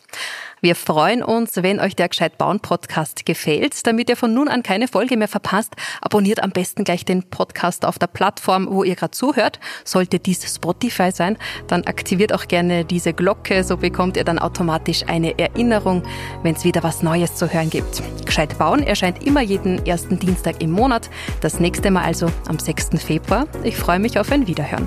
Wir 0.65 0.77
freuen 0.77 1.25
uns, 1.25 1.57
wenn 1.57 1.81
euch 1.81 1.97
der 1.97 2.09
Gescheit 2.09 2.39
bauen 2.39 2.61
Podcast 2.61 3.27
gefällt. 3.27 3.85
Damit 3.85 4.09
ihr 4.09 4.17
von 4.17 4.33
nun 4.33 4.47
an 4.47 4.63
keine 4.63 4.87
Folge 4.87 5.17
mehr 5.17 5.27
verpasst, 5.27 5.75
abonniert 6.01 6.41
am 6.41 6.53
besten 6.53 6.85
gleich 6.85 7.05
den 7.05 7.25
Podcast 7.25 7.85
auf 7.85 7.99
der 7.99 8.07
Plattform, 8.07 8.69
wo 8.71 8.85
ihr 8.85 8.95
gerade 8.95 9.11
zuhört. 9.11 9.59
Sollte 9.85 10.21
dies 10.21 10.55
Spotify 10.55 11.11
sein, 11.11 11.37
dann 11.67 11.83
aktiviert 11.83 12.33
auch 12.33 12.47
gerne 12.47 12.85
diese 12.85 13.13
Glocke, 13.13 13.65
so 13.65 13.77
bekommt 13.77 14.17
ihr 14.17 14.23
dann 14.23 14.39
automatisch 14.39 15.03
eine 15.09 15.37
Erinnerung, 15.37 16.05
wenn 16.45 16.55
es 16.55 16.63
wieder 16.63 16.85
was 16.85 17.03
Neues 17.03 17.35
zu 17.35 17.53
hören 17.53 17.69
gibt. 17.69 18.01
Gescheit 18.25 18.57
bauen 18.57 18.85
erscheint 18.85 19.27
immer 19.27 19.41
jeden 19.41 19.85
ersten 19.85 20.21
Dienstag 20.21 20.63
im 20.63 20.71
Monat. 20.71 21.11
Das 21.41 21.59
nächste 21.59 21.91
Mal 21.91 22.05
also 22.05 22.31
am 22.47 22.61
6. 22.61 23.03
Februar. 23.05 23.49
Ich 23.65 23.77
freue 23.77 23.99
mich 23.99 24.17
auf 24.17 24.31
ein 24.31 24.47
Wiederhören. 24.47 24.87